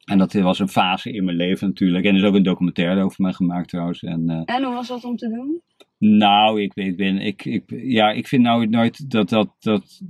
[0.04, 2.06] En dat was een fase in mijn leven natuurlijk.
[2.06, 4.04] En er is ook een documentaire over mij gemaakt trouwens.
[4.04, 5.62] En, eh, En hoe was dat om te doen?
[5.98, 10.02] nou, ik, ik ben, ik, ik, ja, ik vind nou nooit dat dat, dat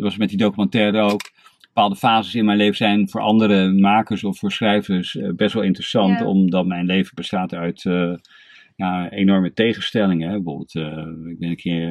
[0.00, 1.20] was met die documentaire ook.
[1.60, 5.62] Bepaalde fases in mijn leven zijn voor andere makers of voor schrijvers eh, best wel
[5.62, 6.18] interessant.
[6.18, 6.26] Ja.
[6.26, 8.14] Omdat mijn leven bestaat uit eh,
[8.76, 10.28] ja, enorme tegenstellingen.
[10.28, 10.34] Hè.
[10.34, 10.74] Bijvoorbeeld,
[11.30, 11.90] ik ben een keer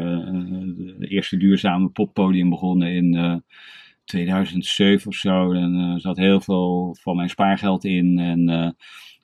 [0.99, 3.43] de eerste duurzame poppodium begonnen in
[4.05, 5.51] 2007 of zo.
[5.51, 8.19] En er zat heel veel van mijn spaargeld in.
[8.19, 8.69] En, eh,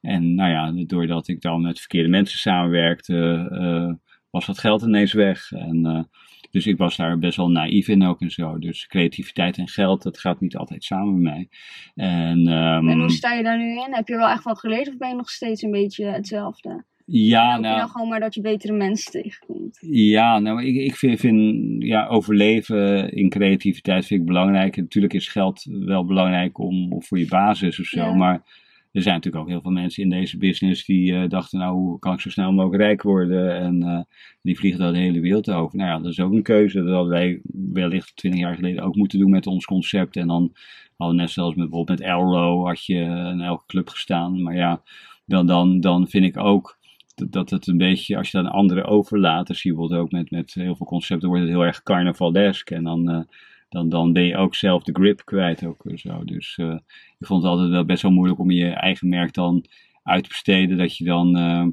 [0.02, 3.94] en nou ja, doordat ik dan met verkeerde mensen samenwerkte, eh,
[4.30, 5.52] was dat geld ineens weg.
[5.52, 6.04] En, eh,
[6.52, 8.58] dus ik was daar best wel naïef in ook en zo.
[8.60, 11.50] Dus creativiteit en geld, dat gaat niet altijd samen met mij.
[11.96, 13.88] En, ehm, En hoe sta je daar nu in?
[13.94, 16.86] Heb je wel echt van geleerd of ben je nog steeds een beetje hetzelfde?
[17.12, 19.78] Ja, nou, dan gewoon maar dat je betere mensen tegenkomt?
[19.82, 24.78] Ja, nou, ik, ik vind, vind ja, overleven in creativiteit vind ik belangrijk.
[24.78, 28.00] En natuurlijk is geld wel belangrijk om, om voor je basis of zo.
[28.00, 28.14] Ja.
[28.14, 28.44] Maar
[28.92, 32.14] er zijn natuurlijk ook heel veel mensen in deze business die dachten, nou, hoe kan
[32.14, 33.56] ik zo snel mogelijk rijk worden?
[33.56, 34.08] En
[34.42, 35.78] die vliegen dan de hele wereld over.
[35.78, 36.84] Nou ja, dat is ook een keuze.
[36.84, 37.42] Dat hadden wij
[37.74, 40.16] wellicht twintig jaar geleden ook moeten doen met ons concept.
[40.16, 40.54] En dan
[40.98, 43.00] hadden net zoals met, bijvoorbeeld met Elro had je
[43.34, 44.42] in elke club gestaan.
[44.42, 44.82] Maar ja,
[45.26, 46.80] dan, dan, dan vind ik ook
[47.16, 50.54] dat het een beetje, als je dan anderen overlaat, zie je bijvoorbeeld ook met, met
[50.54, 52.70] heel veel concepten, wordt het heel erg carnavalesk.
[52.70, 53.22] En dan, uh,
[53.70, 55.66] dan, dan ben je ook zelf de grip kwijt.
[55.66, 56.24] Ook zo.
[56.24, 56.78] Dus uh,
[57.20, 59.66] ik vond het altijd wel best wel moeilijk om je eigen merk dan
[60.04, 60.78] uit te besteden.
[60.78, 61.68] Dat je dan, uh,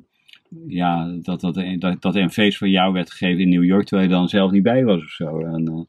[0.67, 4.09] ja, dat, dat, dat, dat een feest voor jou werd gegeven in New York, terwijl
[4.09, 5.39] je dan zelf niet bij was of zo.
[5.39, 5.89] En,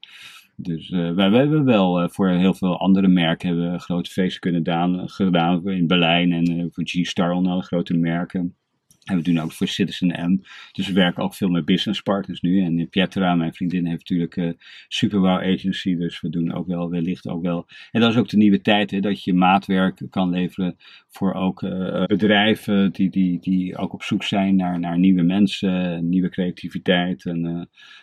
[0.55, 5.09] dus wij, wij, hebben wel voor heel veel andere merken hebben grote feesten kunnen daan,
[5.09, 5.69] gedaan.
[5.69, 8.55] In Berlijn en voor G-Star, onder alle grote merken.
[9.03, 10.41] En we doen ook voor Citizen M.
[10.71, 12.61] Dus we werken ook veel met business partners nu.
[12.61, 14.51] En Pietra, mijn vriendin, heeft natuurlijk uh,
[14.87, 15.95] Superwow Agency.
[15.95, 17.67] Dus we doen ook wel, wellicht ook wel.
[17.91, 20.75] En dat is ook de nieuwe tijd, hè, dat je maatwerk kan leveren
[21.07, 26.09] voor ook uh, bedrijven die, die, die ook op zoek zijn naar, naar nieuwe mensen,
[26.09, 27.25] nieuwe creativiteit.
[27.25, 27.41] En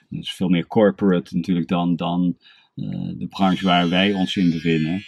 [0.09, 2.37] dat is veel meer corporate natuurlijk dan, dan
[2.75, 5.03] de branche waar wij ons in bevinden.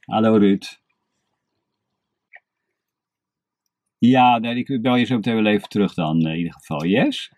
[0.00, 0.79] Hallo Ruud.
[4.00, 6.84] Ja, ik bel je zo meteen wel even terug dan, in ieder geval.
[6.84, 7.32] Yes?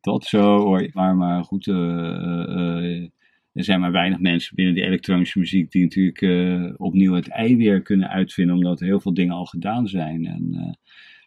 [0.00, 0.88] Tot zo, hoor.
[0.92, 3.02] Maar, maar goed, uh, uh,
[3.52, 7.82] er zijn maar weinig mensen binnen die elektronische muziek die natuurlijk opnieuw het ei weer
[7.82, 10.26] kunnen uitvinden, omdat heel veel dingen al gedaan zijn.
[10.26, 10.76] En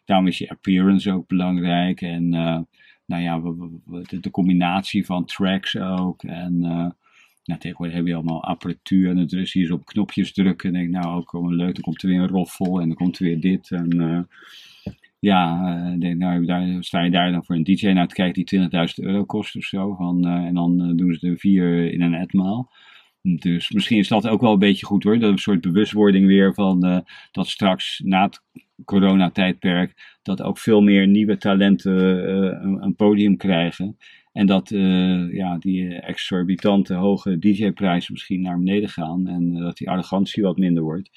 [0.04, 2.00] daarom is je appearance ook belangrijk.
[2.00, 2.28] En
[3.06, 3.40] nou ja,
[4.08, 6.22] de, de, combinatie van tracks ook.
[6.22, 6.60] En
[7.46, 10.74] nou, tegenwoordig hebben we allemaal apparatuur en het dus hier op knopjes drukken.
[10.74, 13.24] En denk nou, ook leuk, dan komt er weer een roffel en dan komt er
[13.24, 13.70] weer dit.
[13.70, 14.20] En uh,
[15.18, 15.60] ja,
[15.92, 18.60] uh, denk, nou, daar, sta je daar dan voor een DJ naar te kijken die
[18.60, 19.94] 20.000 euro kost of zo.
[19.94, 22.72] Van, uh, en dan doen ze er vier in een etmaal.
[23.22, 25.18] Dus misschien is dat ook wel een beetje goed hoor.
[25.18, 28.42] Dat een soort bewustwording weer van dat straks na het
[28.84, 31.94] coronatijdperk dat ook veel meer nieuwe talenten
[32.82, 33.96] een podium krijgen.
[34.36, 39.26] En dat uh, ja, die exorbitante hoge DJ-prijzen misschien naar beneden gaan.
[39.26, 41.10] En uh, dat die arrogantie wat minder wordt.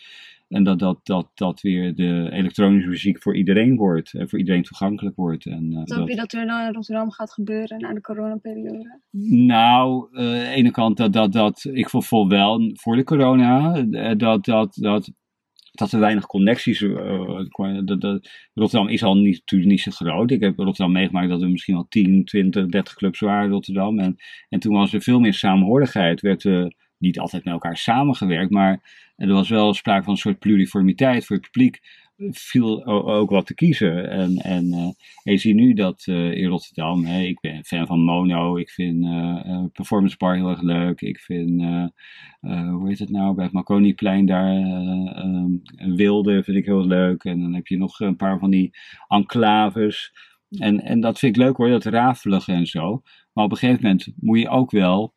[0.48, 4.14] En dat dat, dat dat weer de elektronische muziek voor iedereen wordt.
[4.14, 5.46] En voor iedereen toegankelijk wordt.
[5.46, 6.08] En, uh, dat...
[6.08, 9.00] je dat er dan in Rotterdam gaat gebeuren na de coronaperiode?
[9.30, 13.82] Nou, aan de ene kant dat, dat, dat ik voel wel voor de corona.
[14.16, 15.12] Dat, dat, dat
[15.80, 16.82] dat er weinig connecties.
[16.82, 17.42] Uh,
[18.54, 20.32] Rotterdam is al niet, natuurlijk niet zo groot.
[20.32, 24.00] Ik heb Rotterdam meegemaakt dat er misschien al 10, 20, 30 clubs waren Rotterdam.
[24.00, 24.16] En,
[24.50, 26.22] en toen was er veel meer samenhorigheid.
[26.22, 26.46] Werd
[26.98, 28.82] niet altijd met elkaar samengewerkt, maar
[29.16, 31.80] er was wel sprake van een soort pluriformiteit voor het publiek
[32.30, 34.10] viel ook wat te kiezen.
[34.10, 38.58] En, en, je ziet nu dat uh, in Rotterdam, hè, ik ben fan van Mono,
[38.58, 41.62] ik vind uh, Performance Bar heel erg leuk, ik vind,
[42.42, 44.56] hoe heet het nou, bij het Marconiplein daar,
[45.18, 45.62] um,
[45.96, 47.24] Wilde vind ik heel leuk.
[47.24, 48.72] En dan heb je nog een paar van die
[49.08, 50.12] enclaves.
[50.50, 53.02] En, en dat vind ik leuk hoor, dat rafelige en zo.
[53.34, 55.14] Maar op een gegeven moment moet je ook wel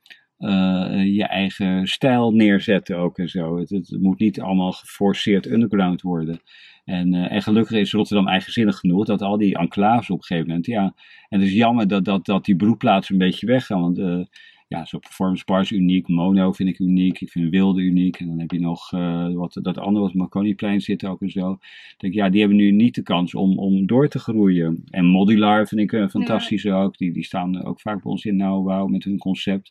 [1.05, 3.59] je eigen stijl neerzetten ook en zo.
[3.59, 6.41] Het, het, moet niet allemaal geforceerd underground worden.
[6.85, 10.49] En, uh, en gelukkig is Rotterdam eigenzinnig genoeg dat al die enclaves op een gegeven
[10.49, 10.95] moment, ja.
[11.29, 13.81] En het is jammer dat, dat, dat die broedplaatsen een beetje weggaan.
[13.81, 14.25] Want uh,
[14.69, 16.09] ja, zo'n performance bar is uniek.
[16.09, 17.21] Mono vind ik uniek.
[17.21, 18.21] Ik vind Wilde uniek.
[18.21, 21.59] En dan heb je nog uh, wat, dat andere wat Marconiplein zit ook en zo.
[21.97, 24.85] Denk, ja, die hebben nu niet de kans om, om door te groeien.
[24.91, 26.83] En Modular vind ik fantastisch ja.
[26.83, 26.97] ook.
[26.97, 29.71] Die, die staan ook vaak bij ons in nauwbouw met hun concept.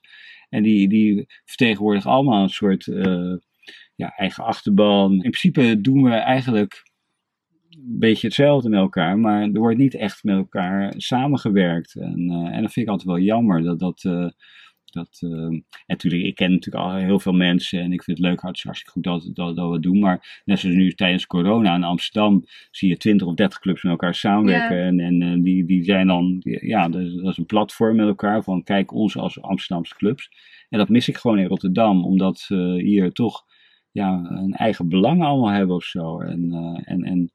[0.49, 2.85] En die, die vertegenwoordigen allemaal een soort
[3.95, 5.11] ja, eigen achterban.
[5.11, 6.90] In principe doen we eigenlijk
[7.77, 11.95] een beetje hetzelfde met elkaar, maar er wordt niet echt met elkaar samengewerkt.
[11.95, 13.63] En, uh, en dat vind ik altijd wel jammer.
[13.63, 14.29] Dat, dat, uh,
[14.85, 18.27] dat, uh, en natuurlijk, ik ken natuurlijk al heel veel mensen en ik vind het
[18.27, 19.99] leuk, hartstikke goed dat, dat, dat we het doen.
[19.99, 23.91] Maar net zoals nu tijdens corona in Amsterdam zie je 20 of 30 clubs met
[23.91, 24.77] elkaar samenwerken.
[24.77, 24.83] Ja.
[24.83, 28.43] En, en die, die zijn dan, ja, dat is, dat is een platform met elkaar
[28.43, 30.29] van kijk ons als Amsterdamse clubs.
[30.69, 32.45] En dat mis ik gewoon in Rotterdam, omdat
[32.77, 33.43] hier toch
[33.91, 36.19] ja, een eigen belang allemaal hebben of zo.
[36.19, 36.51] En,
[36.85, 37.31] en, en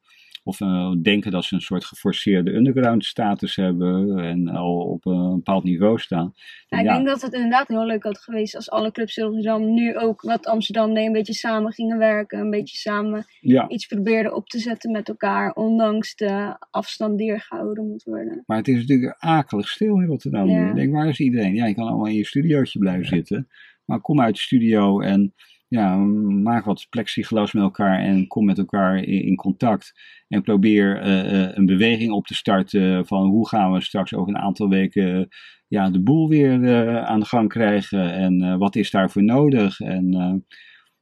[0.46, 5.35] of uh, denken dat ze een soort geforceerde underground status hebben en al op een
[5.35, 6.35] bepaald niveau staan.
[6.68, 6.94] Ja, ik ja.
[6.94, 10.20] denk dat het inderdaad heel leuk had geweest als alle clubs in Rotterdam nu ook
[10.20, 13.68] wat Amsterdam deed, een beetje samen gingen werken, een beetje samen ja.
[13.68, 18.42] iets probeerden op te zetten met elkaar, ondanks de afstand die er gehouden moet worden.
[18.46, 20.68] Maar het is natuurlijk akelig stil in Rotterdam.
[20.68, 21.54] Ik denk, waar is iedereen?
[21.54, 23.48] Ja, je kan allemaal in je studiootje blijven zitten,
[23.85, 25.35] maar kom uit de studio en
[25.68, 29.92] ja, maak wat plexiglas met elkaar en kom met elkaar in, contact.
[30.29, 34.35] En probeer uh, uh, een beweging op te starten van hoe gaan we straks over
[34.35, 35.29] een aantal weken
[35.68, 38.12] ja, de boel weer aan de gang krijgen.
[38.12, 39.81] En wat is daarvoor nodig?
[39.81, 40.44] En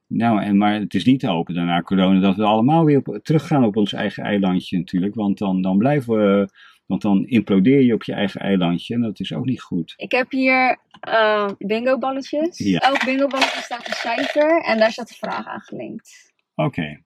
[0.08, 3.20] Nou, en, maar het is niet te hopen daarna corona dat we allemaal weer op,
[3.22, 5.14] teruggaan op ons eigen eilandje natuurlijk.
[5.14, 6.48] Want dan, dan blijven we,
[6.86, 9.94] want dan implodeer je op je eigen eilandje en dat is ook niet goed.
[9.96, 12.58] Ik heb hier uh, bingo balletjes.
[12.58, 12.78] Ja.
[12.78, 16.32] Elk bingo balletje staat een cijfer en daar staat een vraag aan gelinkt.
[16.54, 17.02] Oké,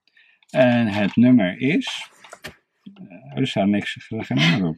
[0.50, 2.10] en het nummer is.
[3.00, 4.76] Uh, er staat niks, er geen nummer op.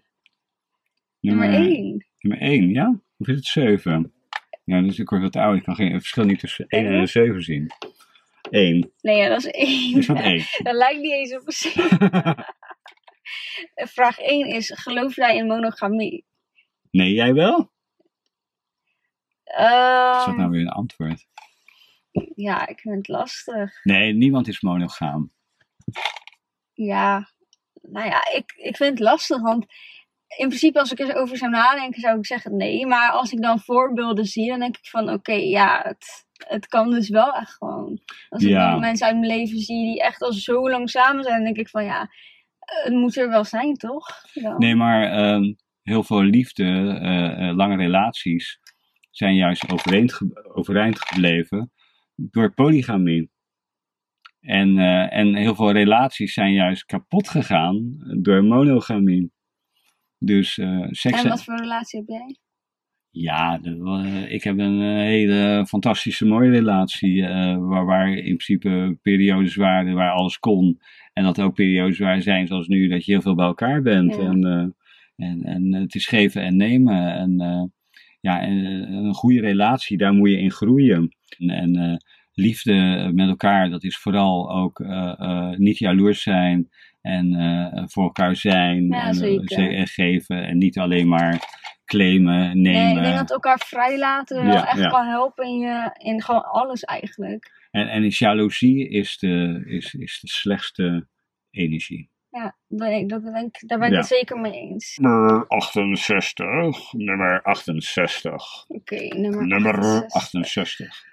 [1.20, 2.06] Nummer 1.
[2.18, 3.00] Nummer 1, ja?
[3.18, 4.12] Of is het 7?
[4.64, 5.56] Ja, dus ik word wat oud.
[5.56, 7.70] Ik kan geen het verschil niet tussen 1 en 7 zien.
[8.50, 8.92] 1.
[9.00, 9.98] Nee, ja, dat is 1.
[9.98, 10.44] Is dat 1?
[10.62, 12.44] Dat lijkt niet eens op een 7.
[13.94, 16.24] Vraag 1 is: geloof jij in monogamie?
[16.90, 17.58] Nee, jij wel?
[19.58, 21.26] Um, is dat nou weer een antwoord?
[22.34, 23.84] Ja, ik vind het lastig.
[23.84, 25.32] Nee, niemand is monogaam.
[26.72, 27.30] Ja,
[27.82, 29.66] nou ja, ik, ik vind het lastig, want
[30.36, 32.86] in principe als ik erover zou nadenken, zou ik zeggen nee.
[32.86, 36.66] Maar als ik dan voorbeelden zie, dan denk ik van oké, okay, ja, het, het
[36.66, 38.00] kan dus wel echt gewoon.
[38.28, 38.78] Als ik Ja.
[38.78, 41.68] mensen uit mijn leven zie die echt al zo lang samen zijn, dan denk ik
[41.68, 42.10] van ja,
[42.84, 44.06] het moet er wel zijn, toch?
[44.34, 44.58] Dan.
[44.58, 45.52] Nee, maar ehm,
[45.82, 46.64] heel veel liefde,
[47.02, 48.58] eh, eh, lange relaties,
[49.10, 51.72] zijn juist overeind, ge- overeind gebleven
[52.14, 53.30] door polygamie.
[54.40, 59.32] En, eh, en heel veel relaties zijn juist kapot gegaan door monogamie.
[60.18, 61.22] Dus eh seks.
[61.22, 62.36] En wat voor relatie heb jij?
[63.12, 67.26] Ja, de- ik heb een eh, hele fantastische mooie relatie.
[67.26, 70.80] eh, waar, waar in principe periodes waren waar alles kon.
[71.12, 73.82] En dat er ook periodes waar zijn zoals nu, dat je heel veel bij elkaar
[73.82, 74.14] bent.
[74.14, 74.20] Ja.
[74.20, 77.14] En, eh, en, en het is geven en nemen.
[77.14, 77.72] En
[78.20, 78.56] ja, en,
[78.92, 81.16] een goede relatie, daar moet je in groeien.
[81.38, 84.84] En, en liefde met elkaar, dat is vooral ook
[85.58, 86.68] niet jaloers zijn.
[87.00, 87.34] En
[87.90, 88.86] voor elkaar zijn.
[88.86, 89.12] Ja,
[89.68, 90.46] en geven.
[90.46, 91.59] En niet alleen maar
[91.90, 92.82] claimen, nemen.
[92.82, 94.88] Nee, ik denk dat elkaar vrijlaten wel Ja, echt ja.
[94.88, 97.68] kan helpen in, je, in gewoon alles eigenlijk.
[97.70, 101.06] En, en is jaloezie is de, is, is de slechtste
[101.50, 102.10] energie.
[102.30, 103.98] Ja, dat, dat denk, daar ben ik Ja.
[103.98, 104.96] het zeker mee eens.
[105.00, 106.92] Nummer 68.
[106.92, 108.64] Nummer 68.
[108.68, 110.12] Oké, nummer, Nummer 68.
[110.12, 111.09] 68.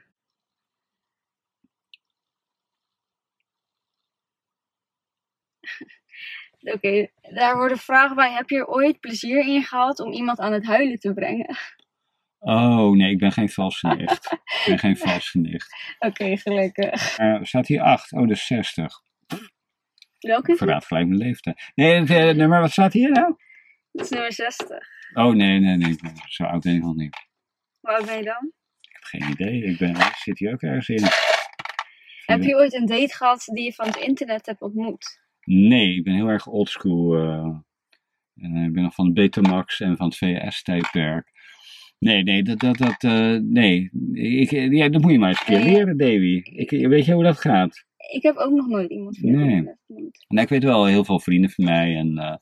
[6.73, 8.31] Oké, daar worden vragen bij.
[8.31, 11.55] Heb je er ooit plezier in gehad om iemand aan het huilen te brengen?
[12.39, 14.31] Oh nee, ik ben geen valse nicht.
[14.31, 15.95] ik ben geen valse nicht.
[15.99, 17.17] Oké, gelukkig.
[17.17, 18.11] Eh, staat hier 8.
[18.11, 19.01] Oh, dus 60.
[20.19, 20.51] Welke?
[20.51, 21.71] Ik verraad gelijk mijn leeftijd.
[21.75, 23.35] Nee, eh, nummer, wat staat hier nou?
[23.91, 24.87] Dat is nummer 60.
[25.13, 25.95] Oh nee, nee, nee.
[26.27, 27.27] Zo oud ben ik nog niet.
[27.79, 28.51] Hoe oud ben je dan?
[28.81, 29.63] Ik heb geen idee.
[29.63, 31.03] Ik ben, ik zit hier ook ergens in.
[32.25, 35.26] Heb je ooit een date gehad die je van het internet hebt ontmoet?
[35.49, 37.15] Nee, ik ben heel erg oldschool.
[37.15, 37.55] eh
[38.35, 41.31] eh, ik ben nog van Betamax en van het VS-tijdperk.
[41.99, 43.89] Nee, nee, dat, dat, dat, eh, nee.
[44.13, 45.73] Ik, ja, dat moet je maar eens een keer Nee.
[45.73, 46.41] leren, Davy.
[46.43, 47.85] Ik, weet je hoe dat gaat?
[48.13, 49.49] Ik heb ook nog nooit iemand via Nee.
[49.49, 50.25] internet ontmoet.
[50.27, 52.17] Nou, ik weet wel heel veel vrienden van mij en...
[52.17, 52.35] eh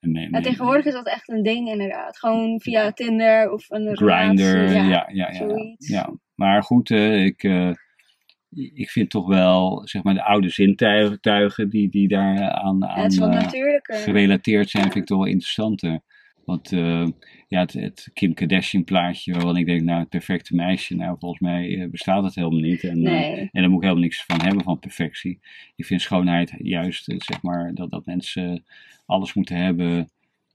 [0.00, 2.18] en nee, Ja, nee, tegenwoordig is dat echt een ding inderdaad.
[2.18, 5.30] Gewoon via Tinder of een Grinder, relatie, ja, ja, ja.
[5.30, 5.88] ja, zoiets.
[5.88, 6.14] ja.
[6.34, 7.70] Maar goed, eh, ik, eh,
[8.54, 13.48] ik vind toch wel, zeg maar, de oude zintuigen die, die daar aan, aan eh,
[13.84, 16.00] gerelateerd zijn, vind ik toch wel interessanter.
[16.44, 17.06] Want eh,
[17.48, 21.40] ja, het, het Kim Kardashian plaatje, waarvan ik denk, nou, het perfecte meisje, nou, volgens
[21.40, 22.84] mij eh, bestaat dat helemaal niet.
[22.84, 25.40] En, en daar moet ik helemaal niks van hebben van perfectie.
[25.76, 28.64] Ik vind schoonheid juist, zeg maar, dat, dat mensen
[29.06, 30.08] alles moeten hebben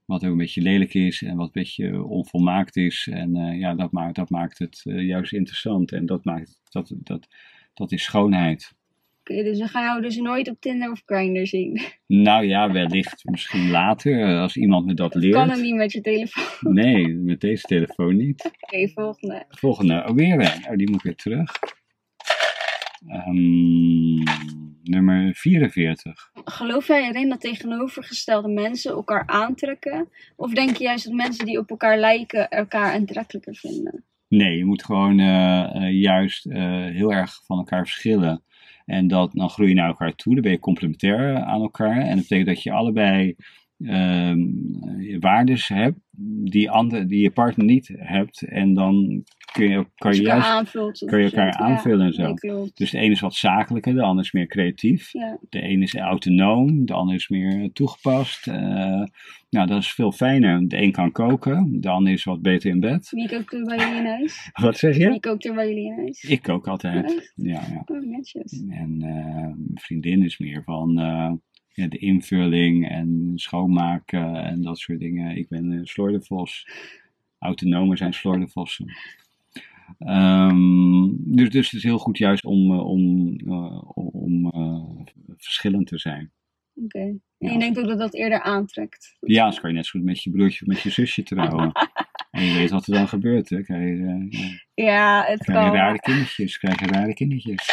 [0.05, 3.07] wat ook een beetje lelijk is en wat een beetje onvolmaakt is.
[3.11, 5.91] En ja, dat maakt, dat maakt het juist interessant.
[5.91, 7.27] En dat maakt, dat, dat,
[7.73, 8.77] dat is schoonheid.
[9.19, 11.81] Oké, dus we gaan jou dus nooit op Tinder of Grindr zien.
[12.07, 15.33] Nou ja, wellicht misschien later, eh, als iemand me dat leert.
[15.33, 16.73] Kan het niet met je telefoon.
[16.73, 18.51] Nee, met deze telefoon niet.
[18.61, 19.45] Oké, volgende.
[19.49, 20.69] Volgende, oh, weer een.
[20.69, 21.51] Oh, die moet ik weer terug.
[23.07, 24.23] Ehm,
[24.83, 26.31] nummer 44.
[26.43, 30.09] Geloof jij erin dat tegenovergestelde mensen elkaar aantrekken?
[30.35, 34.03] Of denk je juist dat mensen die op elkaar lijken elkaar aantrekkelijker vinden?
[34.29, 38.43] Nee, je moet gewoon eh, eh, juist eh, heel erg van elkaar verschillen.
[38.85, 41.97] En dat, dan groei je naar elkaar toe, dan ben je complementair aan elkaar.
[41.97, 43.35] En dat betekent dat je allebei
[43.79, 44.39] ehm
[45.19, 45.99] waardes hebt
[46.43, 48.41] die, ander, die je partner niet hebt.
[48.41, 51.03] En dan kun je, kan je juist aanvult.
[51.05, 52.33] kun je elkaar aanvullen en zo.
[52.73, 55.11] Dus de ene is wat zakelijker, de ander is meer creatief.
[55.49, 58.47] De ene is autonoom, de ander is meer toegepast.
[58.47, 59.03] Eh,
[59.49, 60.67] nou, dat is veel fijner.
[60.67, 63.09] De een kan koken, de ander is wat beter in bed.
[63.09, 64.49] Wie kookt er bij jullie in huis?
[64.61, 65.09] Wat zeg je?
[65.09, 66.23] Wie kookt er bij jullie in huis?
[66.23, 67.05] Ik kook altijd.
[67.05, 67.33] Echt?
[67.35, 67.83] Ja, ja.
[67.85, 68.63] Oh, netjes.
[68.69, 71.31] En eh, mijn vriendin is meer van eh,
[71.73, 75.37] ja, de invulling en schoonmaken en dat soort dingen.
[75.37, 76.67] Ik ben uh, slordenvos.
[77.39, 78.85] Autonomen zijn slordenvossen.
[79.97, 85.03] Ehm, dus, dus het is heel goed juist om, eh, om, eh, om eh,
[85.37, 86.31] verschillend te zijn.
[86.75, 86.99] Oké.
[86.99, 87.51] En Ja.
[87.51, 89.17] je denkt ook dat dat eerder aantrekt.
[89.19, 91.71] Ja, anders kan je net zo goed met je broertje of met je zusje trouwen.
[92.31, 93.61] en je weet wat er dan gebeurt, hè.
[93.63, 94.27] Krijg je,
[94.73, 95.75] ja, het krijg je kan.
[95.75, 97.67] rare kindertjes, krijg je rare kindertjes.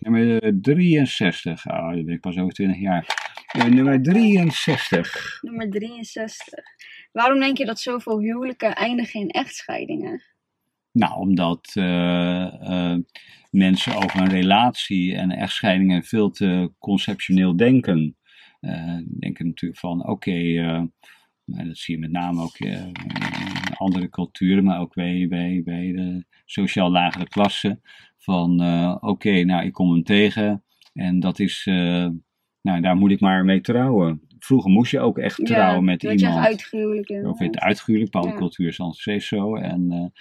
[0.00, 1.66] Nummer eh, 63.
[1.66, 3.06] Oh, dat ben ik pas over 20 jaar.
[3.68, 5.38] Nummer 63.
[5.42, 6.64] Nummer 63.
[7.18, 10.22] Waarom denk je dat zoveel huwelijken eindigen in echtscheidingen?
[10.92, 12.98] Nou, omdat eh, eh,
[13.50, 18.16] mensen over een relatie en echtscheidingen veel te conceptioneel denken.
[18.60, 20.40] Eh, denken natuurlijk van, oké,
[21.44, 22.92] nou, dat zie je met name ook in
[23.76, 27.80] andere culturen, maar ook bij, bij, bij de sociaal lagere klassen.
[28.18, 28.60] Van,
[29.00, 31.62] oké, nou, ik kom hem tegen en dat is,
[32.60, 34.27] nou, daar moet ik maar mee trouwen.
[34.38, 36.46] Vroeger moest je ook echt trouwen met iemand.
[36.46, 38.40] uitgehuwelijk Of het uitgehuwelijk, bepaalde Ja.
[38.40, 39.56] cultuur is steeds zo.
[39.56, 40.12] En,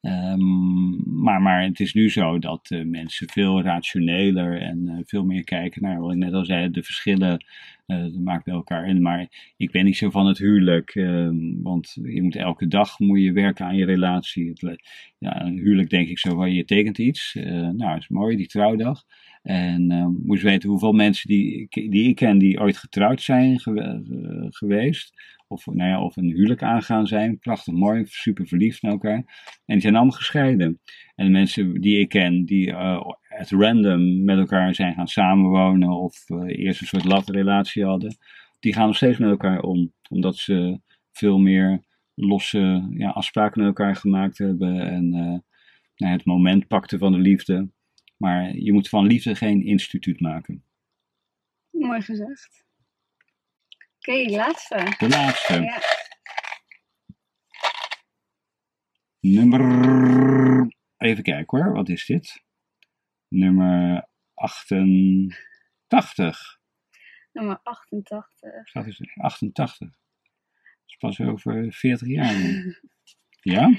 [0.00, 5.24] ehm, maar, maar het is nu zo dat eh, mensen veel rationeler en eh, veel
[5.24, 7.44] meer kijken naar wat ik net al zei, de verschillen
[7.86, 8.84] eh maakt bij elkaar.
[8.84, 12.98] En, maar ik ben niet zo van het huwelijk, ehm, want je moet elke dag
[12.98, 14.48] moet je werken aan je relatie.
[14.48, 14.82] Het,
[15.18, 17.34] ja, een huwelijk denk ik zo van je tekent iets,
[17.72, 19.04] nou is mooi, die trouwdag.
[19.42, 23.96] En eh moest weten hoeveel mensen die, die ik ken die ooit getrouwd zijn eh,
[24.48, 25.36] geweest.
[25.48, 27.38] Of, nou ja, of een huwelijk aangaan zijn.
[27.38, 29.16] Prachtig mooi, super verliefd naar elkaar.
[29.66, 30.80] En die zijn allemaal gescheiden.
[31.14, 33.00] En de mensen die ik ken, die eh
[33.38, 35.90] at random met elkaar zijn gaan samenwonen.
[35.90, 38.16] Of eh, eerst een soort latrelatie hadden.
[38.58, 39.92] Die gaan nog steeds met elkaar om.
[40.10, 40.80] Omdat ze
[41.12, 41.84] veel meer
[42.14, 44.80] losse ja, afspraken met elkaar gemaakt hebben.
[44.80, 45.38] En eh,
[45.96, 47.70] nou, het moment pakten van de liefde.
[48.18, 50.64] Maar je moet van liefde geen instituut maken.
[51.70, 52.66] Mooi gezegd.
[53.98, 54.94] Oké, laatste.
[54.98, 55.60] De laatste.
[55.60, 55.80] Ja.
[59.20, 59.60] Nummer.
[60.96, 62.42] Even kijken hoor, wat is dit?
[63.28, 66.58] Nummer 88.
[67.32, 68.68] Nummer 88.
[68.68, 69.78] Staat is 88.
[69.78, 69.90] Dat
[70.86, 72.34] is pas over 40 jaar.
[73.40, 73.70] Ja?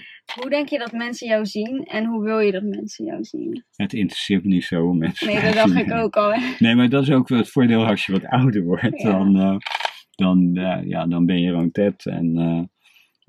[0.42, 3.64] Hoe denk je dat mensen jou zien en hoe wil je dat mensen jou zien?
[3.76, 5.28] Het interesseert me niet zo hoe mensen.
[5.28, 6.34] Nee, dat dacht ik ook al.
[6.34, 6.56] hè.
[6.60, 9.02] Nee, maar dat is ook het voordeel als je wat ouder wordt.
[9.02, 9.12] Ja.
[9.12, 9.56] Dan, eh,
[10.16, 10.50] dan,
[10.88, 11.72] ja, dan ben je gewoon.
[11.72, 12.64] En, eh,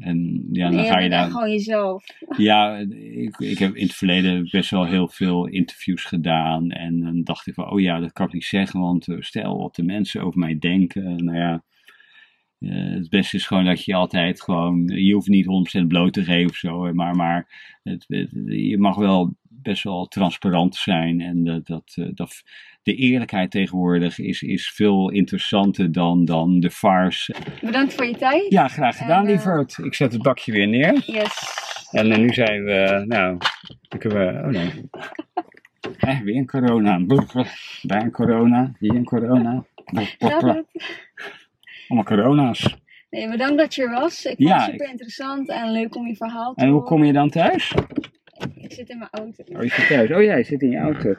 [0.07, 1.31] en ja, dan Nee, ga je daar.
[1.31, 2.05] gewoon jezelf.
[2.37, 6.71] Ja, ik, ik heb in het verleden best wel heel veel interviews gedaan.
[6.71, 9.59] En dan dacht ik van, oh ja, dat kan ik niet zeggen, want eh, stel
[9.59, 11.25] wat de mensen over mij denken.
[11.25, 11.65] Nou ja,
[12.61, 15.47] eh, het beste is gewoon dat je altijd gewoon, je hoeft niet
[15.83, 17.47] 100% bloot te geven of zo, maar, maar
[17.83, 21.21] het, het- je mag wel best wel transparant zijn.
[21.21, 22.43] En dat, dat, eh, dat,
[22.83, 27.35] de eerlijkheid tegenwoordig is, is veel interessanter dan, dan de farce.
[27.61, 28.47] Bedankt voor je tijd.
[28.49, 29.79] Ja, graag gedaan, En, eh, lieverd.
[29.79, 31.03] Ik zet het bakje weer neer.
[31.07, 31.59] Yes.
[31.91, 33.39] En nu zijn we, nou,
[33.89, 34.71] dan kunnen we, oh nee.
[35.99, 36.99] Eh, weer een corona.
[37.83, 39.65] Daar een corona, hier een corona.
[41.91, 42.77] Allemaal corona's.
[43.11, 44.25] Nee, bedankt dat je er was.
[44.25, 46.89] Ik vond Ja, het super interessant en leuk om je verhaal te En hoe horen.
[46.89, 47.75] kom je dan thuis?
[48.55, 49.45] Ik zit in mijn auto.
[49.57, 50.11] Oh, je zit thuis.
[50.11, 51.15] Oh ja, je zit in je auto.